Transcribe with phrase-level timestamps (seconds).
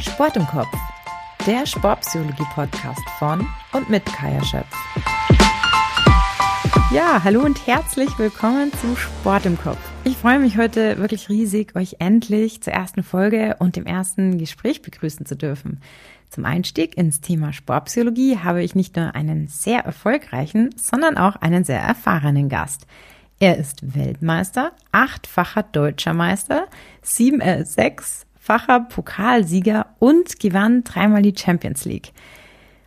[0.00, 0.68] Sport im Kopf,
[1.46, 4.74] der Sportpsychologie-Podcast von und mit Kaya Schöpf.
[6.90, 9.78] Ja, hallo und herzlich willkommen zu Sport im Kopf.
[10.04, 14.80] Ich freue mich heute wirklich riesig, euch endlich zur ersten Folge und dem ersten Gespräch
[14.80, 15.80] begrüßen zu dürfen.
[16.30, 21.64] Zum Einstieg ins Thema Sportpsychologie habe ich nicht nur einen sehr erfolgreichen, sondern auch einen
[21.64, 22.86] sehr erfahrenen Gast.
[23.38, 26.68] Er ist Weltmeister, achtfacher deutscher Meister,
[27.04, 32.10] 7L6, facher Pokalsieger und gewann dreimal die Champions League.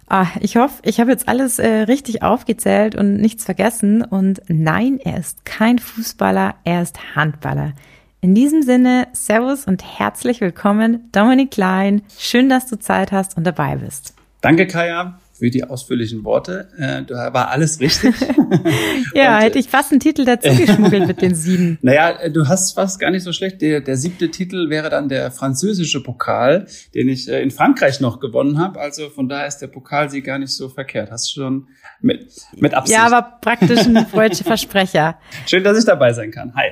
[0.10, 4.02] Ah, ich hoffe, ich habe jetzt alles äh, richtig aufgezählt und nichts vergessen.
[4.02, 7.72] Und nein, er ist kein Fußballer, er ist Handballer.
[8.20, 12.02] In diesem Sinne, Servus und herzlich willkommen, Dominik Klein.
[12.18, 14.16] Schön, dass du Zeit hast und dabei bist.
[14.42, 16.70] Danke, Kaya für die ausführlichen Worte.
[16.78, 18.16] Äh, da war alles richtig.
[19.14, 21.80] ja, und, hätte ich fast einen Titel dazu geschmuggelt mit den sieben.
[21.84, 23.62] Naja, äh, du hast fast gar nicht so schlecht.
[23.62, 28.20] Der, der siebte Titel wäre dann der französische Pokal, den ich äh, in Frankreich noch
[28.20, 28.80] gewonnen habe.
[28.80, 31.12] Also von daher ist der Pokalsieg gar nicht so verkehrt.
[31.12, 31.68] Hast du schon
[32.00, 32.98] mit, mit Absicht.
[32.98, 35.18] Ja, aber praktisch ein freudscher Versprecher.
[35.48, 36.54] Schön, dass ich dabei sein kann.
[36.56, 36.70] Hi.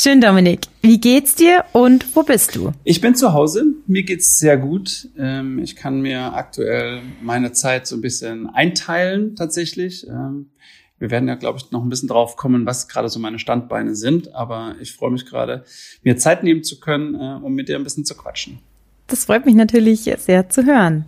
[0.00, 0.60] Schön, Dominik.
[0.80, 2.70] Wie geht's dir und wo bist du?
[2.84, 3.64] Ich bin zu Hause.
[3.88, 5.08] Mir geht's sehr gut.
[5.18, 10.06] Ähm, ich kann mir aktuell meine Zeit so ein bisschen einteilen, tatsächlich.
[10.06, 10.50] Ähm,
[11.00, 13.96] wir werden ja, glaube ich, noch ein bisschen drauf kommen, was gerade so meine Standbeine
[13.96, 14.36] sind.
[14.36, 15.64] Aber ich freue mich gerade,
[16.04, 18.60] mir Zeit nehmen zu können, äh, um mit dir ein bisschen zu quatschen.
[19.08, 21.06] Das freut mich natürlich sehr zu hören.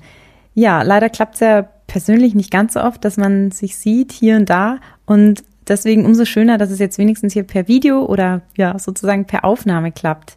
[0.54, 4.50] Ja, leider klappt's ja persönlich nicht ganz so oft, dass man sich sieht hier und
[4.50, 4.80] da.
[5.06, 9.44] Und deswegen umso schöner, dass es jetzt wenigstens hier per Video oder ja sozusagen per
[9.44, 10.36] Aufnahme klappt.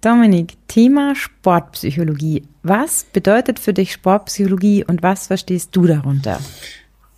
[0.00, 2.44] Dominik, Thema Sportpsychologie.
[2.62, 6.40] Was bedeutet für dich Sportpsychologie und was verstehst du darunter?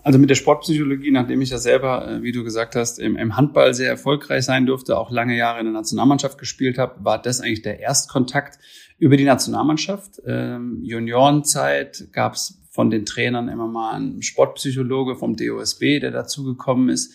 [0.03, 3.73] Also mit der Sportpsychologie, nachdem ich ja selber, äh, wie du gesagt hast, im, Handball
[3.73, 7.63] sehr erfolgreich sein durfte, auch lange Jahre in der Nationalmannschaft gespielt habe, war das eigentlich
[7.63, 8.59] der Erstkontakt
[8.99, 10.21] über die Nationalmannschaft.
[10.27, 16.89] Ähm, Juniorenzeit gab es von den Trainern immer mal einen Sportpsychologe vom DOSB, der dazugekommen
[16.89, 17.13] ist.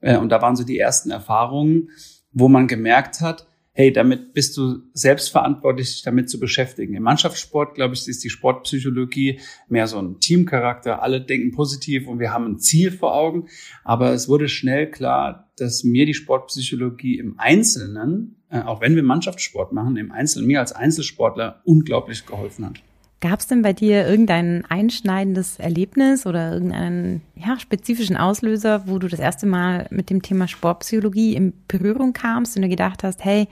[0.00, 1.90] Äh, und da waren so die ersten Erfahrungen,
[2.32, 6.94] wo man gemerkt hat, hey, damit bist du selbstverantwortlich, dich damit zu beschäftigen.
[6.94, 9.38] Im Mannschaftssport, glaube ich, ist die Sportpsychologie
[9.68, 11.02] mehr so ein Teamcharakter.
[11.02, 13.48] Alle denken positiv und wir haben ein Ziel vor Augen.
[13.84, 19.02] Aber es wurde schnell klar, dass mir die Sportpsychologie im Einzelnen, äh, auch wenn wir
[19.02, 22.82] Mannschaftssport machen, im Einzelnen, mir als Einzelsportler unglaublich geholfen hat.
[23.20, 29.08] Gab es denn bei dir irgendein einschneidendes Erlebnis oder irgendeinen ja, spezifischen Auslöser, wo du
[29.08, 33.48] das erste Mal mit dem Thema Sportpsychologie in Berührung kamst und du gedacht hast, hey,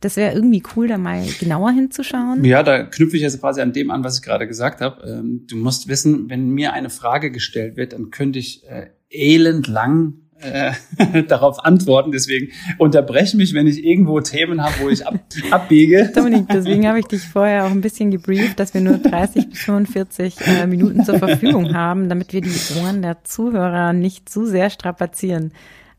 [0.00, 2.44] das wäre irgendwie cool, da mal genauer hinzuschauen?
[2.44, 5.02] Ja, da knüpfe ich jetzt quasi an dem an, was ich gerade gesagt habe.
[5.08, 10.14] Ähm, du musst wissen, wenn mir eine Frage gestellt wird, dann könnte ich äh, elendlang
[10.40, 10.72] äh,
[11.28, 12.12] darauf antworten.
[12.12, 15.18] Deswegen unterbreche mich, wenn ich irgendwo Themen habe, wo ich ab,
[15.50, 16.10] abbiege.
[16.14, 19.60] Dominik, deswegen habe ich dich vorher auch ein bisschen gebrieft, dass wir nur 30 bis
[19.60, 24.70] 45 äh, Minuten zur Verfügung haben, damit wir die Ohren der Zuhörer nicht zu sehr
[24.70, 25.52] strapazieren.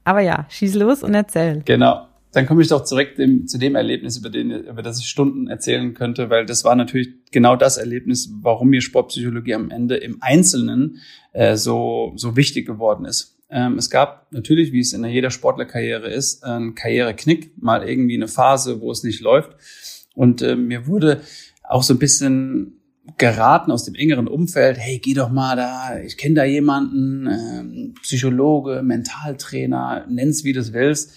[0.04, 1.62] Aber ja, schieß los und erzähl.
[1.66, 2.06] Genau.
[2.32, 5.48] Dann komme ich doch zurück dem, zu dem Erlebnis, über, den, über das ich Stunden
[5.48, 10.18] erzählen könnte, weil das war natürlich genau das Erlebnis, warum mir Sportpsychologie am Ende im
[10.22, 10.98] Einzelnen
[11.34, 13.39] äh, so, so wichtig geworden ist.
[13.50, 18.28] Ähm, es gab natürlich, wie es in jeder Sportlerkarriere ist, einen Karriereknick, mal irgendwie eine
[18.28, 19.56] Phase, wo es nicht läuft.
[20.14, 21.22] Und äh, mir wurde
[21.64, 22.80] auch so ein bisschen
[23.18, 27.94] geraten aus dem engeren Umfeld, hey, geh doch mal da, ich kenne da jemanden, ähm,
[28.04, 31.14] Psychologe, Mentaltrainer, nenn's wie du willst.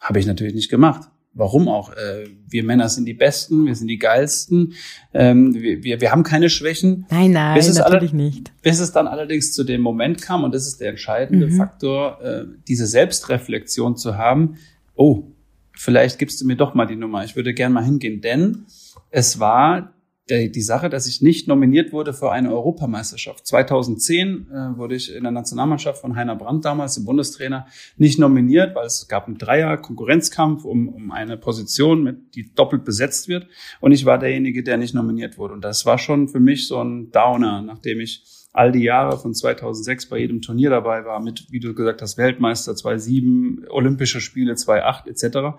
[0.00, 1.08] Habe ich natürlich nicht gemacht.
[1.34, 1.92] Warum auch?
[1.92, 4.74] Äh, wir Männer sind die Besten, wir sind die Geilsten,
[5.12, 7.06] ähm, wir, wir, wir haben keine Schwächen.
[7.10, 8.52] Nein, nein, bis natürlich nicht.
[8.62, 11.56] Bis es dann allerdings zu dem Moment kam, und das ist der entscheidende mhm.
[11.56, 14.58] Faktor, äh, diese Selbstreflexion zu haben,
[14.94, 15.24] oh,
[15.72, 18.20] vielleicht gibst du mir doch mal die Nummer, ich würde gern mal hingehen.
[18.20, 18.66] Denn
[19.10, 19.93] es war
[20.30, 23.46] die, die Sache, dass ich nicht nominiert wurde für eine Europameisterschaft.
[23.46, 28.74] 2010 äh, wurde ich in der Nationalmannschaft von Heiner Brandt damals, dem Bundestrainer, nicht nominiert,
[28.74, 33.46] weil es gab einen Dreier-Konkurrenzkampf um, um eine Position, mit, die doppelt besetzt wird.
[33.80, 35.54] Und ich war derjenige, der nicht nominiert wurde.
[35.54, 39.34] Und das war schon für mich so ein Downer, nachdem ich all die Jahre von
[39.34, 44.54] 2006 bei jedem Turnier dabei war, mit, wie du gesagt hast, Weltmeister 2.7, Olympische Spiele
[44.54, 45.58] 2.8 etc.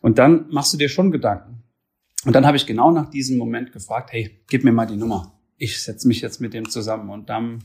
[0.00, 1.63] Und dann machst du dir schon Gedanken
[2.24, 5.32] und dann habe ich genau nach diesem Moment gefragt, hey, gib mir mal die Nummer.
[5.56, 7.10] Ich setze mich jetzt mit dem zusammen.
[7.10, 7.62] Und dann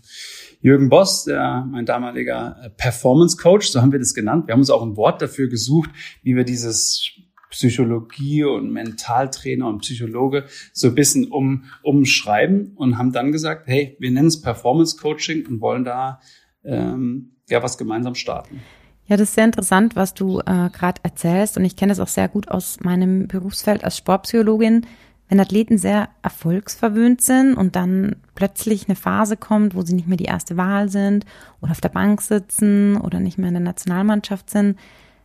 [0.61, 4.47] Jürgen Boss, der, mein damaliger äh, Performance Coach, so haben wir das genannt.
[4.47, 5.89] Wir haben uns auch ein Wort dafür gesucht,
[6.21, 7.11] wie wir dieses
[7.49, 13.97] Psychologie und Mentaltrainer und Psychologe so ein bisschen um, umschreiben und haben dann gesagt, hey,
[13.99, 16.19] wir nennen es Performance Coaching und wollen da
[16.63, 18.61] ähm, ja was gemeinsam starten.
[19.09, 21.57] Ja, das ist sehr interessant, was du äh, gerade erzählst.
[21.57, 24.85] Und ich kenne das auch sehr gut aus meinem Berufsfeld als Sportpsychologin,
[25.27, 30.17] wenn Athleten sehr erfolgsverwöhnt sind und dann plötzlich eine Phase kommt, wo sie nicht mehr
[30.17, 31.25] die erste Wahl sind
[31.59, 34.77] oder auf der Bank sitzen oder nicht mehr in der Nationalmannschaft sind,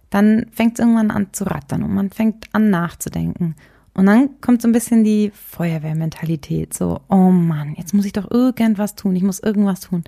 [0.08, 3.54] dann fängt es irgendwann an zu rattern und man fängt an nachzudenken.
[3.92, 8.30] Und dann kommt so ein bisschen die Feuerwehrmentalität, so, oh Mann, jetzt muss ich doch
[8.30, 10.04] irgendwas tun, ich muss irgendwas tun.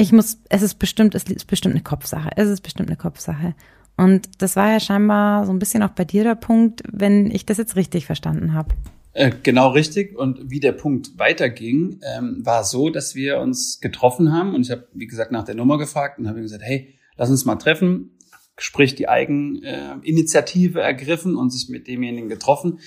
[0.00, 3.56] Ich muss, es ist bestimmt, es ist bestimmt eine Kopfsache, es ist bestimmt eine Kopfsache.
[3.96, 7.46] Und das war ja scheinbar so ein bisschen auch bei dir der Punkt, wenn ich
[7.46, 8.74] das jetzt richtig verstanden habe.
[9.12, 10.16] Äh, genau richtig.
[10.16, 14.54] Und wie der Punkt weiterging, ähm, war so, dass wir uns getroffen haben.
[14.54, 17.44] Und ich habe, wie gesagt, nach der Nummer gefragt und habe gesagt, hey, lass uns
[17.44, 18.16] mal treffen.
[18.56, 22.78] Sprich, die Eigeninitiative äh, ergriffen und sich mit demjenigen getroffen.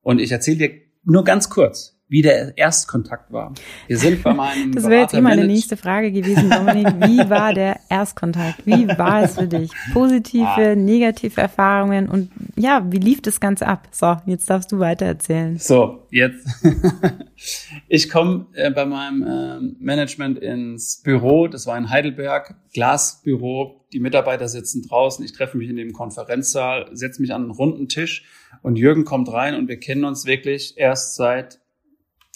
[0.00, 0.70] Und ich erzähle dir
[1.02, 3.54] nur ganz kurz, wie der Erstkontakt war.
[3.86, 6.86] Wir sind bei meinem Das wäre jetzt immer meine nächste Frage gewesen, Dominik.
[7.08, 8.66] Wie war der Erstkontakt?
[8.66, 9.70] Wie war es für dich?
[9.94, 10.74] Positive, ah.
[10.74, 13.88] negative Erfahrungen und ja, wie lief das Ganze ab?
[13.92, 15.56] So, jetzt darfst du weiter erzählen.
[15.56, 16.46] So, jetzt.
[17.88, 21.48] ich komme äh, bei meinem äh, Management ins Büro.
[21.48, 23.86] Das war in Heidelberg, Glasbüro.
[23.94, 25.24] Die Mitarbeiter sitzen draußen.
[25.24, 28.26] Ich treffe mich in dem Konferenzsaal, setze mich an einen runden Tisch
[28.60, 31.61] und Jürgen kommt rein und wir kennen uns wirklich erst seit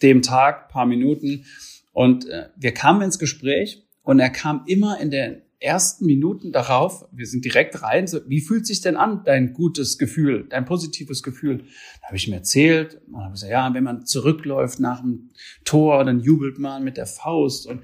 [0.02, 1.44] dem Tag, paar Minuten.
[1.92, 7.06] Und äh, wir kamen ins Gespräch und er kam immer in den ersten Minuten darauf,
[7.12, 11.22] wir sind direkt rein, so, wie fühlt sich denn an, dein gutes Gefühl, dein positives
[11.22, 11.64] Gefühl?
[12.00, 15.30] Da habe ich mir erzählt und habe gesagt, ja, wenn man zurückläuft nach dem
[15.64, 17.82] Tor, dann jubelt man mit der Faust und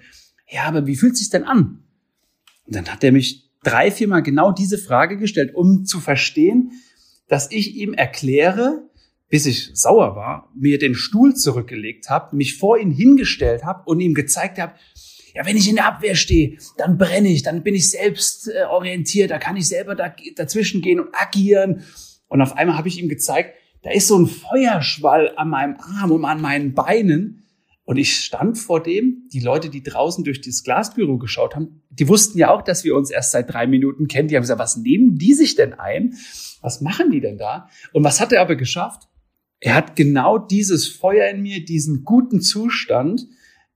[0.48, 1.82] ja, aber wie fühlt sich denn an?
[2.66, 6.72] Und dann hat er mich drei, viermal genau diese Frage gestellt, um zu verstehen,
[7.28, 8.90] dass ich ihm erkläre,
[9.32, 13.98] bis ich sauer war, mir den Stuhl zurückgelegt habe, mich vor ihn hingestellt habe und
[13.98, 14.74] ihm gezeigt habe,
[15.34, 18.64] ja, wenn ich in der Abwehr stehe, dann brenne ich, dann bin ich selbst äh,
[18.64, 21.82] orientiert, da kann ich selber da, dazwischen gehen und agieren.
[22.28, 26.12] Und auf einmal habe ich ihm gezeigt, da ist so ein Feuerschwall an meinem Arm
[26.12, 27.42] und an meinen Beinen.
[27.84, 32.06] Und ich stand vor dem, die Leute, die draußen durch das Glasbüro geschaut haben, die
[32.06, 34.28] wussten ja auch, dass wir uns erst seit drei Minuten kennen.
[34.28, 36.16] Die haben gesagt, was nehmen die sich denn ein?
[36.60, 37.70] Was machen die denn da?
[37.94, 39.08] Und was hat er aber geschafft?
[39.64, 43.28] Er hat genau dieses Feuer in mir, diesen guten Zustand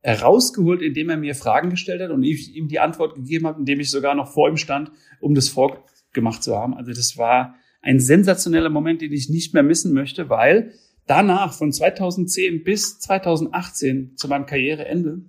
[0.02, 3.78] herausgeholt, indem er mir Fragen gestellt hat und ich ihm die Antwort gegeben habe, indem
[3.78, 4.90] ich sogar noch vor ihm stand,
[5.20, 6.74] um das vorgemacht zu haben.
[6.74, 10.72] Also das war ein sensationeller Moment, den ich nicht mehr missen möchte, weil
[11.06, 15.20] danach von 2010 bis 2018 zu meinem Karriereende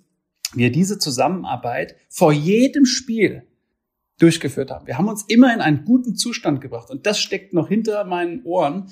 [0.55, 3.43] wir diese Zusammenarbeit vor jedem Spiel
[4.17, 4.87] durchgeführt haben.
[4.87, 8.43] Wir haben uns immer in einen guten Zustand gebracht und das steckt noch hinter meinen
[8.43, 8.89] Ohren,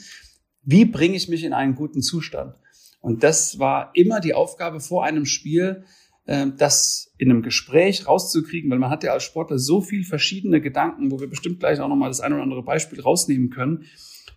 [0.66, 2.56] wie bringe ich mich in einen guten Zustand?
[3.02, 5.84] Und das war immer die Aufgabe vor einem Spiel,
[6.26, 10.60] äh, das in einem Gespräch rauszukriegen, weil man hat ja als Sportler so viel verschiedene
[10.60, 13.86] Gedanken, wo wir bestimmt gleich auch nochmal das ein oder andere Beispiel rausnehmen können,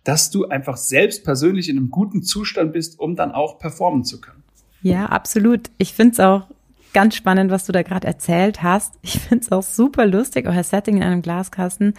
[0.03, 4.21] dass du einfach selbst persönlich in einem guten Zustand bist, um dann auch performen zu
[4.21, 4.43] können.
[4.81, 5.69] Ja, absolut.
[5.77, 6.47] Ich finde es auch
[6.93, 8.93] ganz spannend, was du da gerade erzählt hast.
[9.01, 11.95] Ich finde es auch super lustig, euer Setting in einem Glaskasten.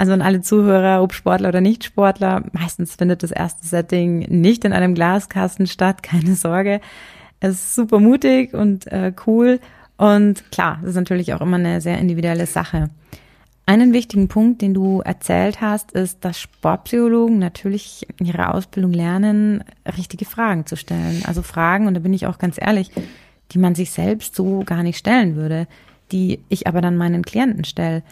[0.00, 4.72] Also an alle Zuhörer, ob Sportler oder Nicht-Sportler, meistens findet das erste Setting nicht in
[4.72, 6.80] einem Glaskasten statt, keine Sorge.
[7.38, 9.60] Es ist super mutig und äh, cool.
[9.98, 12.88] Und klar, das ist natürlich auch immer eine sehr individuelle Sache.
[13.66, 19.64] Einen wichtigen Punkt, den du erzählt hast, ist, dass Sportpsychologen natürlich in ihrer Ausbildung lernen,
[19.98, 21.24] richtige Fragen zu stellen.
[21.26, 22.90] Also Fragen, und da bin ich auch ganz ehrlich,
[23.52, 25.66] die man sich selbst so gar nicht stellen würde,
[26.10, 28.02] die ich aber dann meinen Klienten stelle.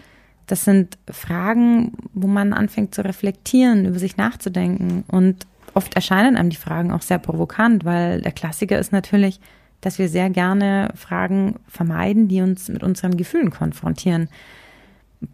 [0.48, 5.04] Das sind Fragen, wo man anfängt zu reflektieren, über sich nachzudenken.
[5.06, 9.40] Und oft erscheinen einem die Fragen auch sehr provokant, weil der Klassiker ist natürlich,
[9.82, 14.28] dass wir sehr gerne Fragen vermeiden, die uns mit unseren Gefühlen konfrontieren.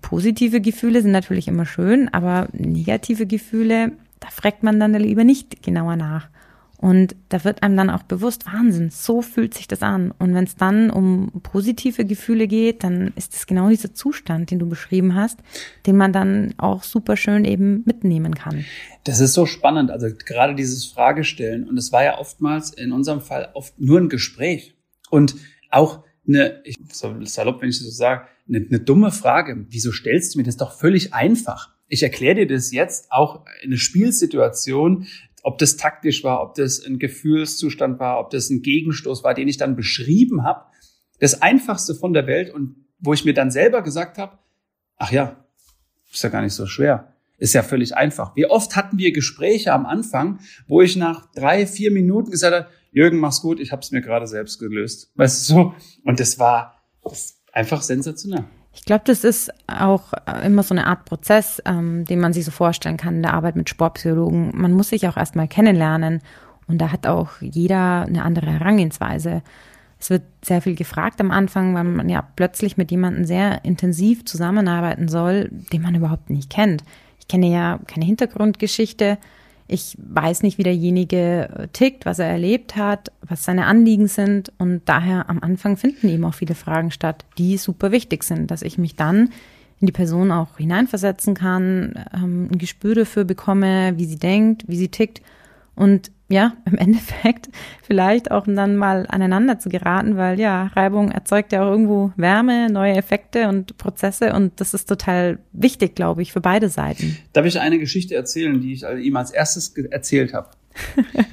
[0.03, 5.63] Positive Gefühle sind natürlich immer schön, aber negative Gefühle, da fragt man dann lieber nicht
[5.63, 6.29] genauer nach.
[6.85, 10.11] Und da wird einem dann auch bewusst, Wahnsinn, so fühlt sich das an.
[10.19, 14.59] Und wenn es dann um positive Gefühle geht, dann ist es genau dieser Zustand, den
[14.59, 15.39] du beschrieben hast,
[15.87, 18.67] den man dann auch super schön eben mitnehmen kann.
[19.05, 21.67] Das ist so spannend, also gerade dieses Fragestellen.
[21.67, 24.77] Und es war ja oftmals in unserem Fall oft nur ein Gespräch.
[25.09, 25.37] Und
[25.71, 26.77] auch eine, ich
[27.23, 29.65] salopp, wenn ich das so sage, eine, eine dumme Frage.
[29.71, 31.71] Wieso stellst du mir das doch völlig einfach?
[31.89, 35.07] Ich erkläre dir das jetzt auch in einer Spielsituation,
[35.45, 39.47] ob das taktisch war, ob das ein Gefühlszustand war, ob das ein Gegenstoß war, den
[39.47, 40.65] ich dann beschrieben habe.
[41.21, 44.39] Das Einfachste von der Welt und wo ich mir dann selber gesagt habe,
[44.97, 45.45] ach ja,
[46.11, 47.13] ist ja gar nicht so schwer.
[47.37, 48.35] Ist ja völlig einfach.
[48.37, 52.69] Wie oft hatten wir Gespräche am Anfang, wo ich nach drei, vier Minuten gesagt habe,
[52.91, 55.13] Jürgen, mach's gut, ich habe es mir gerade selbst gelöst.
[55.15, 55.75] Weißt du so?
[56.05, 58.45] Und das war das einfach sensationell.
[58.75, 62.45] Ich glaube, das ist auch äh, immer so eine Art Prozess, ähm, den man sich
[62.45, 64.51] so vorstellen kann in der Arbeit mit Sportpsychologen.
[64.55, 66.21] Man muss sich auch erstmal kennenlernen
[66.67, 69.43] Und da hat auch jeder eine andere Herangehensweise.
[69.99, 74.25] Es wird sehr viel gefragt am Anfang, weil man ja plötzlich mit jemandem sehr intensiv
[74.25, 76.83] zusammenarbeiten soll, den man überhaupt nicht kennt.
[77.21, 79.19] Ich kenne ja keine Hintergrundgeschichte.
[79.67, 84.53] Ich weiß nicht, wie derjenige äh, tickt, was er erlebt hat, was seine Anliegen sind.
[84.59, 88.63] Und daher am Anfang finden eben auch viele Fragen statt, die super wichtig sind, dass
[88.63, 89.31] ich mich dann
[89.81, 94.77] in die Person auch hineinversetzen kann, ähm, ein Gespür dafür bekomme, wie sie denkt, wie
[94.77, 95.23] sie tickt
[95.75, 97.49] und ja, im Endeffekt
[97.83, 102.71] vielleicht auch dann mal aneinander zu geraten, weil ja, Reibung erzeugt ja auch irgendwo Wärme,
[102.71, 107.19] neue Effekte und Prozesse und das ist total wichtig, glaube ich, für beide Seiten.
[107.33, 110.51] Darf ich eine Geschichte erzählen, die ich ihm als erstes erzählt habe?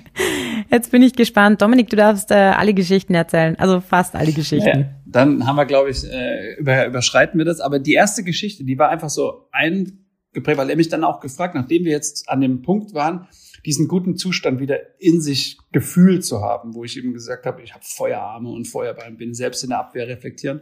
[0.72, 1.62] Jetzt bin ich gespannt.
[1.62, 4.80] Dominik, du darfst äh, alle Geschichten erzählen, also fast alle Geschichten.
[4.80, 7.60] Ja, dann haben wir, glaube ich, äh, über, überschreiten wir das.
[7.60, 11.56] Aber die erste Geschichte, die war einfach so eingeprägt, weil er mich dann auch gefragt,
[11.56, 13.28] nachdem wir jetzt an dem Punkt waren,
[13.66, 17.74] diesen guten Zustand wieder in sich gefühlt zu haben, wo ich ihm gesagt habe, ich
[17.74, 20.62] habe Feuerarme und Feuerbein, bin selbst in der Abwehr reflektieren,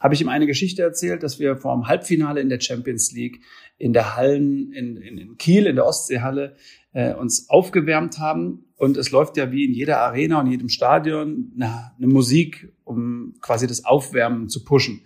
[0.00, 3.40] habe ich ihm eine Geschichte erzählt, dass wir vor dem Halbfinale in der Champions League
[3.78, 6.56] in der Hallen in, in, in Kiel, in der Ostseehalle,
[6.92, 8.66] äh, uns aufgewärmt haben.
[8.76, 13.34] Und es läuft ja wie in jeder Arena und jedem Stadion eine, eine Musik, um
[13.40, 15.02] quasi das Aufwärmen zu pushen.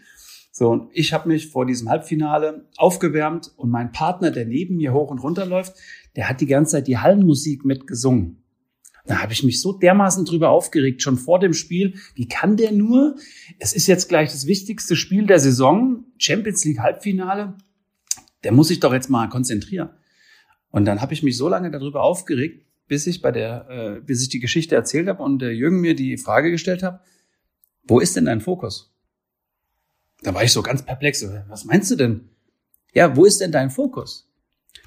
[0.50, 4.92] So, und ich habe mich vor diesem Halbfinale aufgewärmt und mein Partner, der neben mir
[4.92, 5.74] hoch und runter läuft,
[6.16, 8.44] der hat die ganze Zeit die Hallenmusik mitgesungen.
[9.06, 11.94] Da habe ich mich so dermaßen drüber aufgeregt, schon vor dem Spiel.
[12.14, 13.16] Wie kann der nur?
[13.58, 17.54] Es ist jetzt gleich das wichtigste Spiel der Saison, Champions League Halbfinale.
[18.44, 19.90] Der muss sich doch jetzt mal konzentrieren.
[20.70, 24.22] Und dann habe ich mich so lange darüber aufgeregt, bis ich bei der, äh, bis
[24.22, 27.02] ich die Geschichte erzählt habe und der Jürgen mir die Frage gestellt hat:
[27.82, 28.94] Wo ist denn dein Fokus?
[30.22, 31.24] Da war ich so ganz perplex.
[31.48, 32.30] Was meinst du denn?
[32.94, 34.30] Ja, wo ist denn dein Fokus?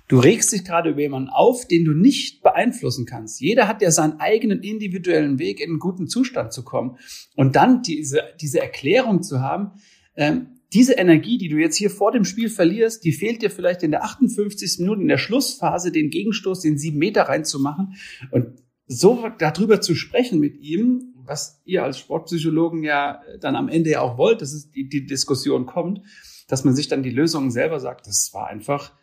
[0.07, 3.41] Du regst dich gerade über jemanden auf, den du nicht beeinflussen kannst.
[3.41, 6.97] Jeder hat ja seinen eigenen individuellen Weg, in einen guten Zustand zu kommen.
[7.35, 9.71] Und dann diese, diese Erklärung zu haben,
[10.15, 13.83] ähm, diese Energie, die du jetzt hier vor dem Spiel verlierst, die fehlt dir vielleicht
[13.83, 14.79] in der 58.
[14.79, 17.95] Minute, in der Schlussphase, den Gegenstoß, den sieben Meter reinzumachen.
[18.31, 23.91] Und so darüber zu sprechen mit ihm, was ihr als Sportpsychologen ja dann am Ende
[23.91, 26.01] ja auch wollt, dass es die, die Diskussion kommt,
[26.47, 28.93] dass man sich dann die Lösungen selber sagt, das war einfach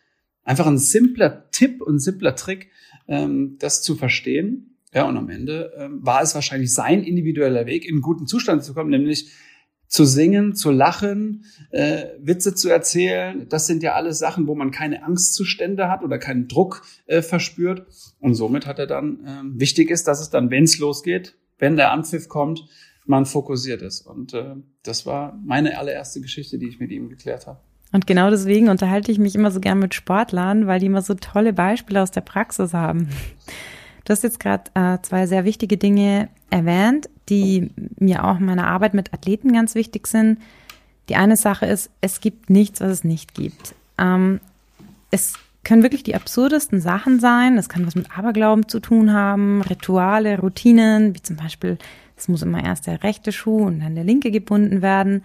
[0.44, 2.70] Einfach ein simpler Tipp und simpler Trick,
[3.08, 4.76] ähm, das zu verstehen.
[4.92, 8.62] Ja, und am Ende ähm, war es wahrscheinlich sein individueller Weg, in einen guten Zustand
[8.62, 9.32] zu kommen, nämlich
[9.88, 13.46] zu singen, zu lachen, äh, Witze zu erzählen.
[13.48, 17.86] Das sind ja alles Sachen, wo man keine Angstzustände hat oder keinen Druck äh, verspürt.
[18.18, 21.76] Und somit hat er dann, ähm, wichtig ist, dass es dann, wenn es losgeht, wenn
[21.76, 22.66] der Anpfiff kommt,
[23.06, 24.06] man fokussiert ist.
[24.06, 27.60] Und äh, das war meine allererste Geschichte, die ich mit ihm geklärt habe.
[27.94, 31.14] Und genau deswegen unterhalte ich mich immer so gern mit Sportlern, weil die immer so
[31.14, 33.08] tolle Beispiele aus der Praxis haben.
[34.04, 37.70] Du hast jetzt gerade äh, zwei sehr wichtige Dinge erwähnt, die
[38.00, 40.40] mir auch in meiner Arbeit mit Athleten ganz wichtig sind.
[41.08, 43.76] Die eine Sache ist, es gibt nichts, was es nicht gibt.
[43.96, 44.40] Ähm,
[45.12, 47.56] es können wirklich die absurdesten Sachen sein.
[47.58, 51.78] Es kann was mit Aberglauben zu tun haben, Rituale, Routinen, wie zum Beispiel,
[52.16, 55.22] es muss immer erst der rechte Schuh und dann der linke gebunden werden.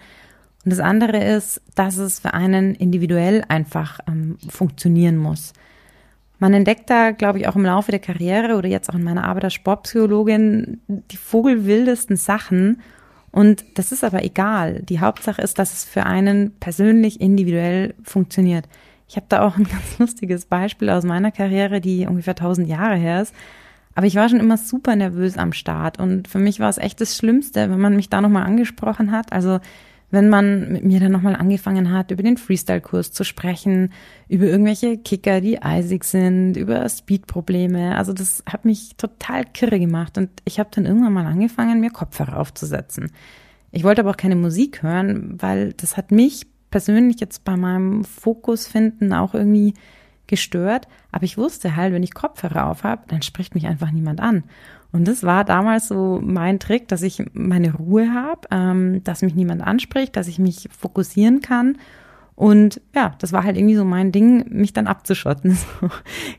[0.64, 5.52] Und das andere ist, dass es für einen individuell einfach ähm, funktionieren muss.
[6.38, 9.24] Man entdeckt da, glaube ich, auch im Laufe der Karriere oder jetzt auch in meiner
[9.24, 12.80] Arbeit als Sportpsychologin die vogelwildesten Sachen.
[13.30, 14.82] Und das ist aber egal.
[14.82, 18.66] Die Hauptsache ist, dass es für einen persönlich individuell funktioniert.
[19.06, 22.96] Ich habe da auch ein ganz lustiges Beispiel aus meiner Karriere, die ungefähr 1000 Jahre
[22.96, 23.34] her ist.
[23.94, 27.00] Aber ich war schon immer super nervös am Start und für mich war es echt
[27.00, 29.32] das Schlimmste, wenn man mich da nochmal angesprochen hat.
[29.32, 29.58] Also
[30.10, 33.92] wenn man mit mir dann nochmal angefangen hat, über den Freestyle-Kurs zu sprechen,
[34.28, 37.96] über irgendwelche Kicker, die eisig sind, über Speed-Probleme.
[37.96, 41.90] Also das hat mich total kirre gemacht und ich habe dann irgendwann mal angefangen, mir
[41.90, 43.12] Kopfhörer aufzusetzen.
[43.70, 48.04] Ich wollte aber auch keine Musik hören, weil das hat mich persönlich jetzt bei meinem
[48.04, 49.74] Fokus finden auch irgendwie
[50.26, 50.88] gestört.
[51.12, 54.44] Aber ich wusste halt, wenn ich Kopfhörer auf habe, dann spricht mich einfach niemand an.
[54.92, 59.34] Und das war damals so mein Trick, dass ich meine Ruhe habe, ähm, dass mich
[59.34, 61.78] niemand anspricht, dass ich mich fokussieren kann.
[62.34, 65.56] Und ja, das war halt irgendwie so mein Ding, mich dann abzuschotten.
[65.80, 65.88] So,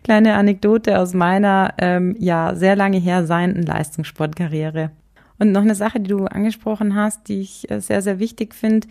[0.03, 4.91] kleine Anekdote aus meiner ähm, ja sehr lange her seienden Leistungssportkarriere.
[5.39, 8.87] Und noch eine Sache, die du angesprochen hast, die ich äh, sehr, sehr wichtig finde,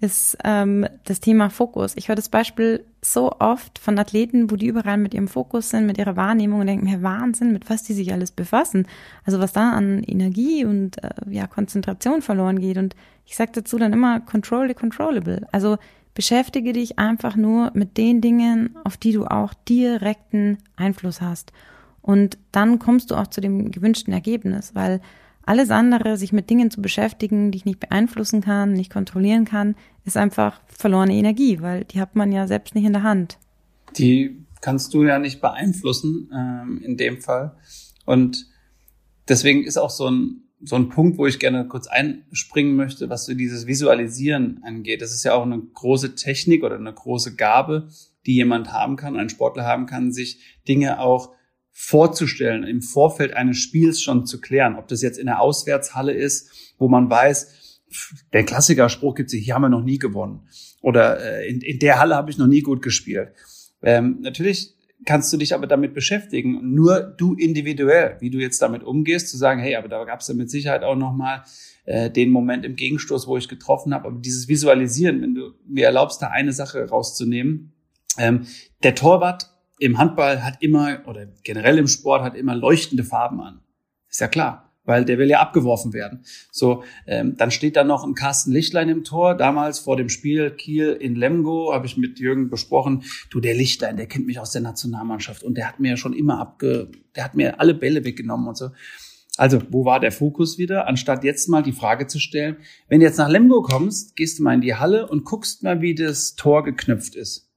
[0.00, 1.94] ist ähm, das Thema Fokus.
[1.96, 5.86] Ich höre das Beispiel so oft von Athleten, wo die überall mit ihrem Fokus sind,
[5.86, 8.86] mit ihrer Wahrnehmung und denken mir, Wahnsinn, mit was die sich alles befassen.
[9.24, 12.76] Also was da an Energie und äh, ja, Konzentration verloren geht.
[12.76, 15.46] Und ich sage dazu dann immer, control the controllable.
[15.52, 15.78] Also
[16.14, 21.52] beschäftige dich einfach nur mit den Dingen, auf die du auch direkten Einfluss hast.
[22.02, 25.00] Und dann kommst du auch zu dem gewünschten Ergebnis, weil
[25.46, 29.76] alles andere, sich mit Dingen zu beschäftigen, die ich nicht beeinflussen kann, nicht kontrollieren kann,
[30.04, 33.38] ist einfach verlorene Energie, weil die hat man ja selbst nicht in der Hand.
[33.96, 37.56] Die kannst du ja nicht beeinflussen ähm, in dem Fall.
[38.06, 38.46] Und
[39.28, 43.26] deswegen ist auch so ein so ein Punkt, wo ich gerne kurz einspringen möchte, was
[43.26, 45.02] so dieses Visualisieren angeht.
[45.02, 47.88] Das ist ja auch eine große Technik oder eine große Gabe,
[48.24, 51.32] die jemand haben kann, ein Sportler haben kann, sich Dinge auch
[51.76, 54.76] vorzustellen, im Vorfeld eines Spiels schon zu klären.
[54.76, 57.82] Ob das jetzt in der Auswärtshalle ist, wo man weiß,
[58.32, 60.46] der Klassikerspruch gibt es, hier haben wir noch nie gewonnen.
[60.80, 63.32] Oder äh, in, in der Halle habe ich noch nie gut gespielt.
[63.82, 66.74] Ähm, natürlich kannst du dich aber damit beschäftigen.
[66.74, 70.28] Nur du individuell, wie du jetzt damit umgehst, zu sagen, hey, aber da gab es
[70.28, 71.42] ja mit Sicherheit auch noch mal
[71.86, 74.08] äh, den Moment im Gegenstoß, wo ich getroffen habe.
[74.08, 77.72] Aber dieses Visualisieren, wenn du mir erlaubst, da eine Sache rauszunehmen,
[78.16, 78.46] ähm,
[78.84, 79.53] der Torwart
[79.84, 83.60] im Handball hat immer oder generell im Sport hat immer leuchtende Farben an.
[84.08, 86.24] Ist ja klar weil der will ja abgeworfen werden.
[86.50, 89.34] So, ähm, dann steht da noch ein Carsten Lichtlein im Tor.
[89.34, 93.96] Damals vor dem Spiel Kiel in Lemgo habe ich mit Jürgen besprochen, du, der Lichtlein,
[93.96, 97.34] der kennt mich aus der Nationalmannschaft und der hat mir schon immer abge, der hat
[97.34, 98.70] mir alle Bälle weggenommen und so.
[99.36, 100.86] Also, wo war der Fokus wieder?
[100.86, 102.56] Anstatt jetzt mal die Frage zu stellen,
[102.88, 105.80] wenn du jetzt nach Lemgo kommst, gehst du mal in die Halle und guckst mal,
[105.80, 107.50] wie das Tor geknüpft ist.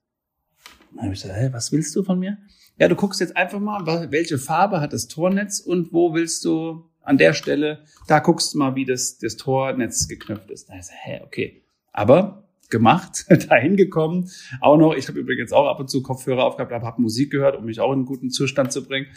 [0.98, 2.38] Dann habe ich gesagt, hey, was willst du von mir?
[2.80, 6.86] Ja, du guckst jetzt einfach mal, welche Farbe hat das Tornetz und wo willst du
[7.02, 10.70] an der Stelle, da guckst du mal, wie das, das Tornetz geknüpft ist.
[10.70, 11.64] Da ist, hä, okay.
[11.94, 14.30] Aber gemacht, dahin gekommen.
[14.60, 17.66] Auch noch, ich habe übrigens auch ab und zu Kopfhörer aufgehabt, habe Musik gehört, um
[17.66, 19.08] mich auch in einen guten Zustand zu bringen.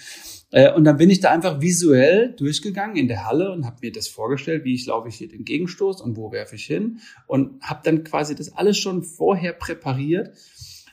[0.52, 3.92] Äh, und dann bin ich da einfach visuell durchgegangen in der Halle und habe mir
[3.92, 7.00] das vorgestellt, wie ich laufe ich hier den Gegenstoß und wo werfe ich hin.
[7.26, 10.30] Und habe dann quasi das alles schon vorher präpariert.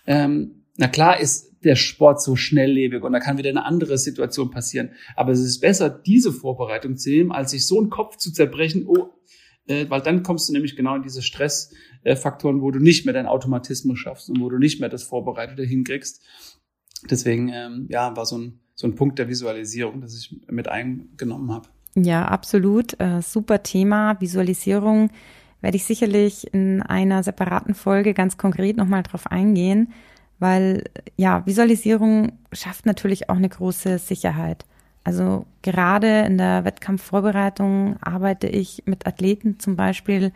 [0.06, 4.52] Ähm, na klar ist der Sport so schnelllebig und da kann wieder eine andere Situation
[4.52, 4.92] passieren.
[5.16, 8.86] Aber es ist besser, diese Vorbereitung zu nehmen, als sich so einen Kopf zu zerbrechen,
[8.88, 9.10] oh,
[9.68, 13.26] äh, weil dann kommst du nämlich genau in diese Stressfaktoren, wo du nicht mehr deinen
[13.26, 16.22] Automatismus schaffst und wo du nicht mehr das Vorbereitete hinkriegst.
[17.10, 21.52] Deswegen, ähm, ja, war so ein, so ein Punkt der Visualisierung, das ich mit eingenommen
[21.52, 21.68] habe.
[21.96, 23.00] Ja, absolut.
[23.00, 24.22] Äh, super Thema.
[24.22, 25.10] Visualisierung
[25.62, 29.92] werde ich sicherlich in einer separaten Folge ganz konkret nochmal drauf eingehen
[30.40, 30.84] weil
[31.16, 34.66] ja, Visualisierung schafft natürlich auch eine große Sicherheit.
[35.04, 40.34] Also gerade in der Wettkampfvorbereitung arbeite ich mit Athleten zum Beispiel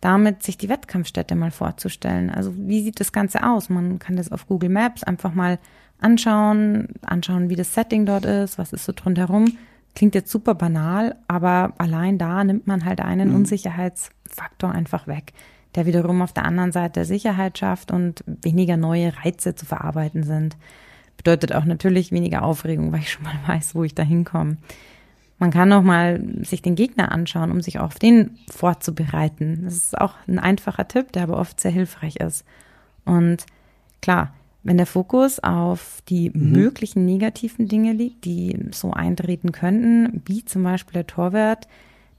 [0.00, 2.28] damit, sich die Wettkampfstätte mal vorzustellen.
[2.28, 3.70] Also wie sieht das Ganze aus?
[3.70, 5.58] Man kann das auf Google Maps einfach mal
[6.00, 9.56] anschauen, anschauen, wie das Setting dort ist, was ist so drumherum.
[9.94, 13.36] Klingt jetzt super banal, aber allein da nimmt man halt einen mhm.
[13.36, 15.32] Unsicherheitsfaktor einfach weg
[15.74, 20.56] der wiederum auf der anderen Seite Sicherheit schafft und weniger neue Reize zu verarbeiten sind.
[21.16, 24.58] Bedeutet auch natürlich weniger Aufregung, weil ich schon mal weiß, wo ich da hinkomme.
[25.38, 29.62] Man kann auch mal sich den Gegner anschauen, um sich auch auf den vorzubereiten.
[29.64, 32.44] Das ist auch ein einfacher Tipp, der aber oft sehr hilfreich ist.
[33.04, 33.44] Und
[34.00, 34.32] klar,
[34.62, 36.52] wenn der Fokus auf die mhm.
[36.52, 41.66] möglichen negativen Dinge liegt, die so eintreten könnten, wie zum Beispiel der Torwart,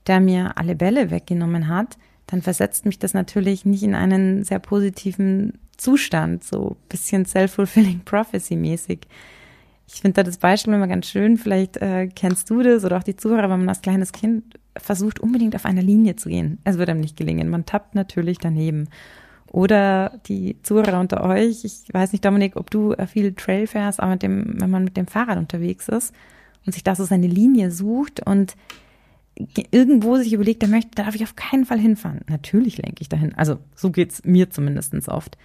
[0.07, 4.59] der mir alle Bälle weggenommen hat, dann versetzt mich das natürlich nicht in einen sehr
[4.59, 9.01] positiven Zustand, so bisschen self-fulfilling prophecy mäßig.
[9.88, 11.38] Ich finde da das Beispiel immer ganz schön.
[11.38, 15.19] Vielleicht äh, kennst du das oder auch die Zuhörer, wenn man als kleines Kind versucht,
[15.19, 16.59] unbedingt auf einer Linie zu gehen.
[16.63, 17.49] Es wird einem nicht gelingen.
[17.49, 18.88] Man tappt natürlich daneben.
[19.47, 23.99] Oder die Zuhörer unter euch, ich weiß nicht, Dominik, ob du äh, viel Trail fährst,
[23.99, 26.13] aber mit dem, wenn man mit dem Fahrrad unterwegs ist
[26.65, 28.55] und sich da so seine Linie sucht und
[29.35, 32.21] irgendwo sich überlegt, da möchte, da darf ich auf keinen Fall hinfahren.
[32.29, 33.35] Natürlich lenke ich dahin.
[33.35, 35.37] Also so geht's mir zumindestens oft.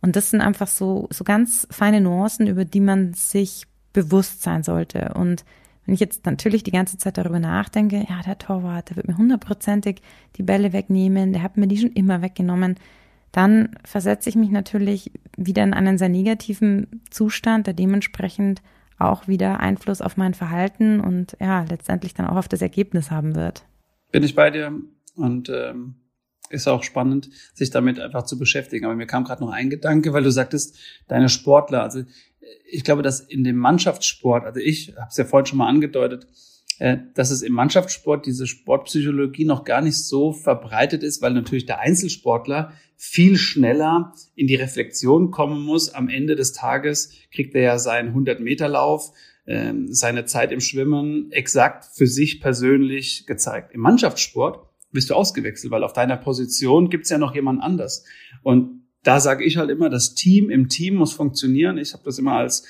[0.00, 4.62] Und das sind einfach so, so ganz feine Nuancen, über die man sich bewusst sein
[4.62, 5.12] sollte.
[5.14, 5.44] Und
[5.86, 9.16] wenn ich jetzt natürlich die ganze Zeit darüber nachdenke, ja, der Torwart, der wird mir
[9.16, 10.00] hundertprozentig
[10.36, 12.76] die Bälle wegnehmen, der hat mir die schon immer weggenommen,
[13.32, 18.62] dann versetze ich mich natürlich wieder in einen sehr negativen Zustand, der dementsprechend
[18.98, 23.34] auch wieder Einfluss auf mein Verhalten und ja, letztendlich dann auch auf das Ergebnis haben
[23.34, 23.64] wird.
[24.12, 24.72] Bin ich bei dir
[25.16, 25.96] und ähm,
[26.50, 28.84] ist auch spannend, sich damit einfach zu beschäftigen.
[28.84, 30.78] Aber mir kam gerade noch ein Gedanke, weil du sagtest,
[31.08, 32.02] deine Sportler, also
[32.70, 36.26] ich glaube, dass in dem Mannschaftssport, also ich habe es ja vorhin schon mal angedeutet,
[37.14, 41.80] dass es im Mannschaftssport diese Sportpsychologie noch gar nicht so verbreitet ist, weil natürlich der
[41.80, 45.94] Einzelsportler viel schneller in die Reflexion kommen muss.
[45.94, 49.12] Am Ende des Tages kriegt er ja seinen 100-Meter-Lauf,
[49.46, 53.72] ähm, seine Zeit im Schwimmen exakt für sich persönlich gezeigt.
[53.72, 58.04] Im Mannschaftssport bist du ausgewechselt, weil auf deiner Position gibt's ja noch jemand anders.
[58.42, 61.78] Und da sage ich halt immer, das Team im Team muss funktionieren.
[61.78, 62.64] Ich habe das immer als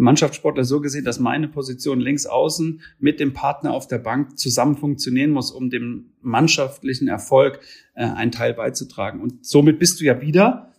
[0.00, 4.76] Mannschaftssportler so gesehen, dass meine Position links außen mit dem Partner auf der Bank zusammen
[4.76, 7.60] funktionieren muss, um dem mannschaftlichen Erfolg
[7.94, 9.20] äh, einen Teil beizutragen.
[9.20, 10.72] Und somit bist du ja wieder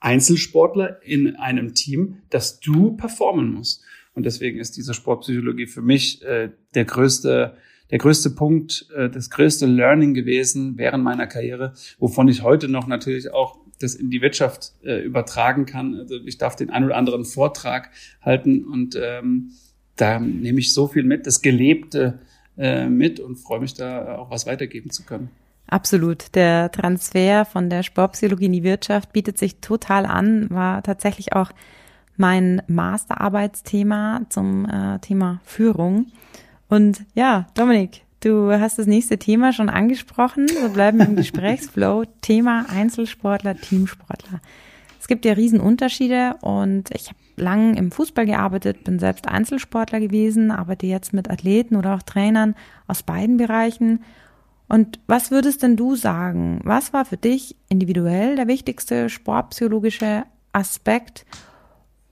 [0.00, 3.82] Einzelsportler in einem Team, das du performen musst.
[4.14, 7.56] Und deswegen ist diese Sportpsychologie für mich äh, der größte
[7.92, 12.86] der größte Punkt, äh, das größte Learning gewesen während meiner Karriere, wovon ich heute noch
[12.86, 15.94] natürlich auch das in die Wirtschaft äh, übertragen kann.
[15.94, 17.90] Also ich darf den ein oder anderen Vortrag
[18.20, 19.52] halten und ähm,
[19.96, 22.18] da nehme ich so viel mit, das Gelebte
[22.56, 25.30] äh, mit und freue mich da auch was weitergeben zu können.
[25.66, 26.34] Absolut.
[26.34, 31.50] Der Transfer von der Sportpsychologie in die Wirtschaft bietet sich total an, war tatsächlich auch
[32.16, 36.06] mein Masterarbeitsthema zum äh, Thema Führung.
[36.68, 40.46] Und ja, Dominik, Du hast das nächste Thema schon angesprochen.
[40.48, 42.04] Wir bleiben im Gesprächsflow.
[42.20, 44.40] Thema Einzelsportler, Teamsportler.
[45.00, 50.52] Es gibt ja Riesenunterschiede und ich habe lang im Fußball gearbeitet, bin selbst Einzelsportler gewesen,
[50.52, 52.54] arbeite jetzt mit Athleten oder auch Trainern
[52.86, 54.04] aus beiden Bereichen.
[54.68, 56.60] Und was würdest denn du sagen?
[56.62, 61.26] Was war für dich individuell der wichtigste sportpsychologische Aspekt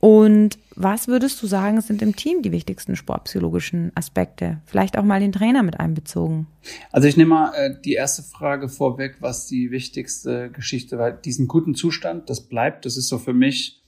[0.00, 4.62] und was würdest du sagen, sind im Team die wichtigsten sportpsychologischen Aspekte?
[4.64, 6.46] Vielleicht auch mal den Trainer mit einbezogen.
[6.90, 11.12] Also ich nehme mal äh, die erste Frage vorweg, was die wichtigste Geschichte war.
[11.12, 13.80] Diesen guten Zustand, das bleibt, das ist so für mich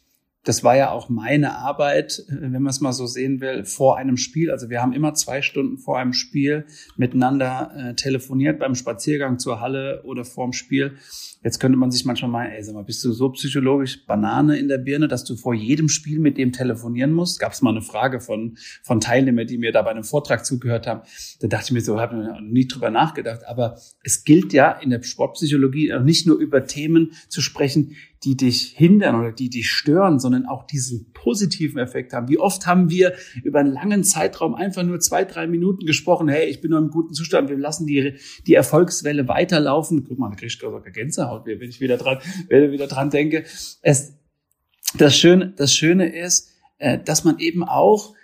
[0.44, 3.96] das war ja auch meine Arbeit, äh, wenn man es mal so sehen will, vor
[3.96, 4.50] einem Spiel.
[4.50, 9.60] Also wir haben immer zwei Stunden vor einem Spiel miteinander äh, telefoniert beim Spaziergang zur
[9.60, 10.96] Halle oder vorm Spiel.
[11.44, 14.68] Jetzt könnte man sich manchmal meinen, ey, sag mal, bist du so psychologisch Banane in
[14.68, 17.40] der Birne, dass du vor jedem Spiel mit dem telefonieren musst?
[17.40, 20.86] Gab es mal eine Frage von, von Teilnehmern, die mir da bei einem Vortrag zugehört
[20.86, 21.02] haben.
[21.40, 23.40] Da dachte ich mir so, habe mir nie drüber nachgedacht.
[23.46, 28.74] Aber es gilt ja in der Sportpsychologie nicht nur über Themen zu sprechen, die dich
[28.76, 32.28] hindern oder die dich stören, sondern auch diesen positiven Effekt haben.
[32.28, 36.48] Wie oft haben wir über einen langen Zeitraum einfach nur zwei, drei Minuten gesprochen, hey,
[36.48, 38.14] ich bin nur im guten Zustand, wir lassen die,
[38.46, 40.04] die Erfolgswelle weiterlaufen.
[40.06, 42.18] Guck mal, da krieg ich sogar Gänsehaut, wenn ich wieder dran,
[42.48, 43.44] wenn ich wieder dran denke.
[43.82, 44.14] Es,
[44.96, 48.14] das Schöne, das Schöne ist, äh, dass man eben auch,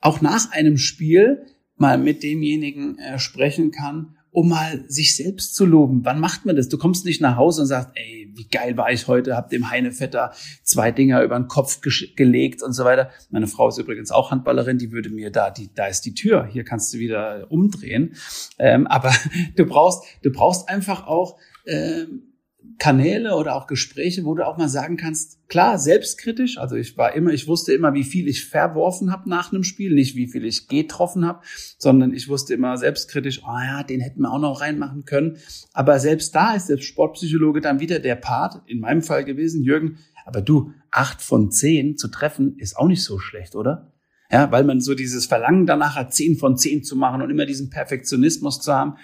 [0.00, 5.64] auch nach einem Spiel mal mit demjenigen äh, sprechen kann, um mal sich selbst zu
[5.64, 6.04] loben.
[6.04, 6.68] Wann macht man das?
[6.68, 9.70] Du kommst nicht nach Hause und sagst, ey, wie geil war ich heute, hab dem
[9.70, 13.10] Heinevetter zwei Dinger über den Kopf gelegt und so weiter.
[13.30, 16.46] Meine Frau ist übrigens auch Handballerin, die würde mir da, die, da ist die Tür,
[16.46, 18.14] hier kannst du wieder umdrehen.
[18.58, 19.14] Ähm, aber
[19.56, 22.34] du brauchst, du brauchst einfach auch ähm,
[22.78, 27.14] Kanäle oder auch Gespräche, wo du auch mal sagen kannst, klar, selbstkritisch, also ich war
[27.14, 30.44] immer, ich wusste immer, wie viel ich verworfen habe nach einem Spiel, nicht wie viel
[30.44, 31.40] ich getroffen habe,
[31.78, 35.38] sondern ich wusste immer selbstkritisch, oh ja, den hätten wir auch noch reinmachen können.
[35.72, 39.98] Aber selbst da ist der Sportpsychologe dann wieder der Part, in meinem Fall gewesen, Jürgen,
[40.24, 43.92] aber du, acht von zehn zu treffen, ist auch nicht so schlecht, oder?
[44.30, 47.46] Ja, weil man so dieses Verlangen danach hat, zehn von zehn zu machen und immer
[47.46, 48.96] diesen Perfektionismus zu haben.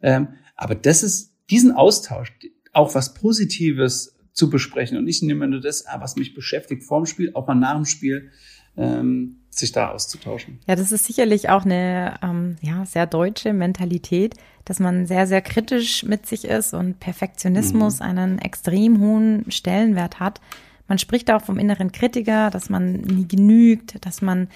[0.00, 2.32] Ähm, aber das ist, diesen Austausch,
[2.72, 7.06] auch was Positives zu besprechen und nicht immer nur das, ah, was mich beschäftigt vorm
[7.06, 8.30] Spiel, auch mal nach dem Spiel,
[8.76, 10.60] ähm, sich da auszutauschen.
[10.66, 15.42] Ja, das ist sicherlich auch eine ähm, ja, sehr deutsche Mentalität, dass man sehr, sehr
[15.42, 18.06] kritisch mit sich ist und Perfektionismus mhm.
[18.06, 20.40] einen extrem hohen Stellenwert hat.
[20.86, 24.48] Man spricht auch vom inneren Kritiker, dass man nie genügt, dass man,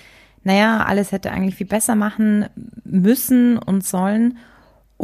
[0.43, 2.47] naja, alles hätte eigentlich viel besser machen
[2.85, 4.39] müssen und sollen.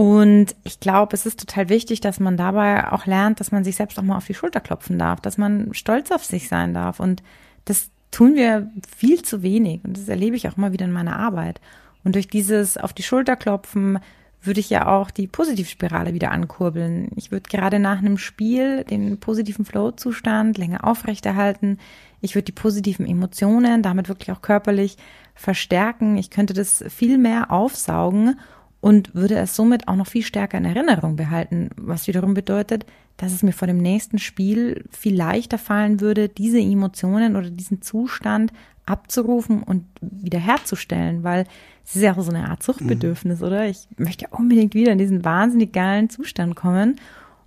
[0.00, 3.76] Und ich glaube, es ist total wichtig, dass man dabei auch lernt, dass man sich
[3.76, 7.00] selbst auch mal auf die Schulter klopfen darf, dass man stolz auf sich sein darf.
[7.00, 7.22] Und
[7.66, 9.84] das tun wir viel zu wenig.
[9.84, 11.60] Und das erlebe ich auch immer wieder in meiner Arbeit.
[12.02, 13.98] Und durch dieses auf die Schulter klopfen
[14.40, 17.10] würde ich ja auch die Positivspirale wieder ankurbeln.
[17.16, 21.76] Ich würde gerade nach einem Spiel den positiven Flow-Zustand länger aufrechterhalten.
[22.22, 24.96] Ich würde die positiven Emotionen damit wirklich auch körperlich
[25.34, 26.16] verstärken.
[26.16, 28.38] Ich könnte das viel mehr aufsaugen
[28.80, 33.32] und würde es somit auch noch viel stärker in Erinnerung behalten, was wiederum bedeutet, dass
[33.32, 38.52] es mir vor dem nächsten Spiel viel leichter fallen würde, diese Emotionen oder diesen Zustand
[38.86, 41.44] abzurufen und wiederherzustellen, weil
[41.84, 43.46] es ist ja auch so eine Art Suchtbedürfnis, mhm.
[43.46, 43.66] oder?
[43.66, 46.96] Ich möchte ja unbedingt wieder in diesen wahnsinnig geilen Zustand kommen.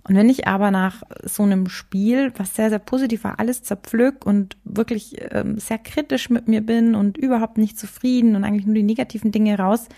[0.06, 4.26] Und wenn ich aber nach so einem Spiel, was sehr, sehr positiv war, alles zerpflück
[4.26, 8.74] und wirklich ähm, sehr kritisch mit mir bin und überhaupt nicht zufrieden und eigentlich nur
[8.74, 9.88] die negativen Dinge raus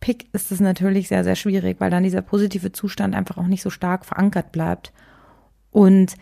[0.00, 3.62] Pick ist es natürlich sehr, sehr schwierig, weil dann dieser positive Zustand einfach auch nicht
[3.62, 4.92] so stark verankert bleibt.
[5.70, 6.14] Und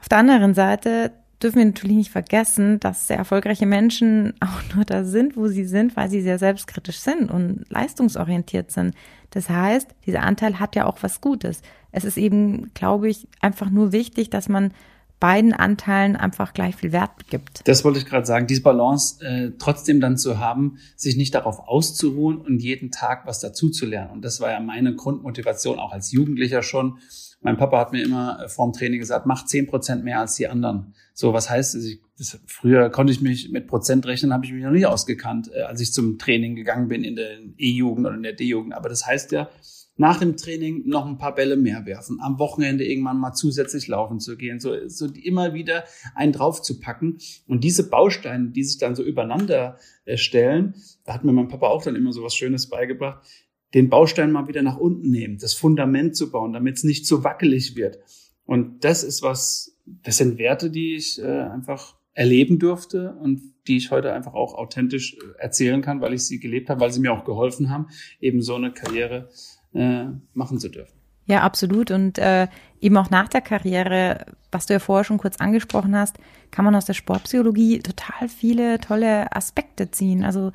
[0.00, 1.12] auf der anderen Seite
[1.42, 5.64] dürfen wir natürlich nicht vergessen, dass sehr erfolgreiche Menschen auch nur da sind, wo sie
[5.64, 8.94] sind, weil sie sehr selbstkritisch sind und leistungsorientiert sind.
[9.30, 11.62] Das heißt, dieser Anteil hat ja auch was Gutes.
[11.92, 14.72] Es ist eben, glaube ich, einfach nur wichtig, dass man
[15.18, 17.66] beiden Anteilen einfach gleich viel Wert gibt.
[17.66, 21.58] Das wollte ich gerade sagen, diese Balance äh, trotzdem dann zu haben, sich nicht darauf
[21.60, 24.10] auszuruhen und jeden Tag was dazuzulernen.
[24.10, 26.98] Und das war ja meine Grundmotivation auch als Jugendlicher schon.
[27.40, 30.48] Mein Papa hat mir immer äh, vorm Training gesagt, mach zehn Prozent mehr als die
[30.48, 30.94] anderen.
[31.14, 31.84] So, was heißt das?
[31.84, 32.38] Ich, das?
[32.46, 35.80] Früher konnte ich mich mit Prozent rechnen, habe ich mich noch nie ausgekannt, äh, als
[35.80, 38.74] ich zum Training gegangen bin in der E-Jugend oder in der D-Jugend.
[38.74, 39.48] Aber das heißt ja,
[39.96, 44.20] nach dem Training noch ein paar Bälle mehr werfen, am Wochenende irgendwann mal zusätzlich laufen
[44.20, 47.18] zu gehen, so, so immer wieder einen drauf zu packen.
[47.46, 51.68] Und diese Bausteine, die sich dann so übereinander äh, stellen, da hat mir mein Papa
[51.68, 53.26] auch dann immer so was Schönes beigebracht,
[53.74, 57.24] den Baustein mal wieder nach unten nehmen, das Fundament zu bauen, damit es nicht zu
[57.24, 57.98] wackelig wird.
[58.44, 63.76] Und das ist was, das sind Werte, die ich äh, einfach erleben durfte und die
[63.76, 67.00] ich heute einfach auch authentisch äh, erzählen kann, weil ich sie gelebt habe, weil sie
[67.00, 67.88] mir auch geholfen haben,
[68.20, 69.28] eben so eine Karriere
[69.76, 70.92] äh, machen zu dürfen.
[71.26, 71.90] Ja, absolut.
[71.90, 72.46] Und äh,
[72.80, 76.16] eben auch nach der Karriere, was du ja vorher schon kurz angesprochen hast,
[76.50, 80.24] kann man aus der Sportpsychologie total viele tolle Aspekte ziehen.
[80.24, 80.52] Also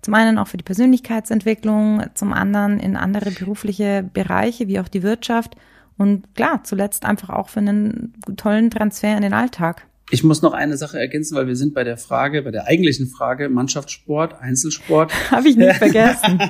[0.00, 5.02] zum einen auch für die Persönlichkeitsentwicklung, zum anderen in andere berufliche Bereiche wie auch die
[5.02, 5.56] Wirtschaft
[5.96, 9.86] und klar, zuletzt einfach auch für einen tollen Transfer in den Alltag.
[10.14, 13.08] Ich muss noch eine Sache ergänzen, weil wir sind bei der Frage, bei der eigentlichen
[13.08, 15.12] Frage Mannschaftssport, Einzelsport.
[15.32, 16.40] Habe ich nicht vergessen.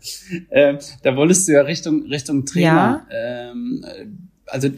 [0.50, 3.06] ähm, da wolltest du ja Richtung Richtung Trainer.
[3.10, 3.50] Ja.
[3.50, 3.84] Ähm,
[4.46, 4.70] also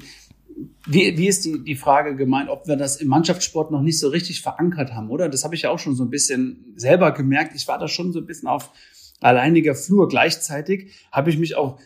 [0.88, 4.08] wie, wie ist die, die Frage gemeint, ob wir das im Mannschaftssport noch nicht so
[4.08, 5.28] richtig verankert haben, oder?
[5.28, 7.54] Das habe ich ja auch schon so ein bisschen selber gemerkt.
[7.54, 8.72] Ich war da schon so ein bisschen auf
[9.20, 10.08] alleiniger Flur.
[10.08, 11.78] Gleichzeitig habe ich mich auch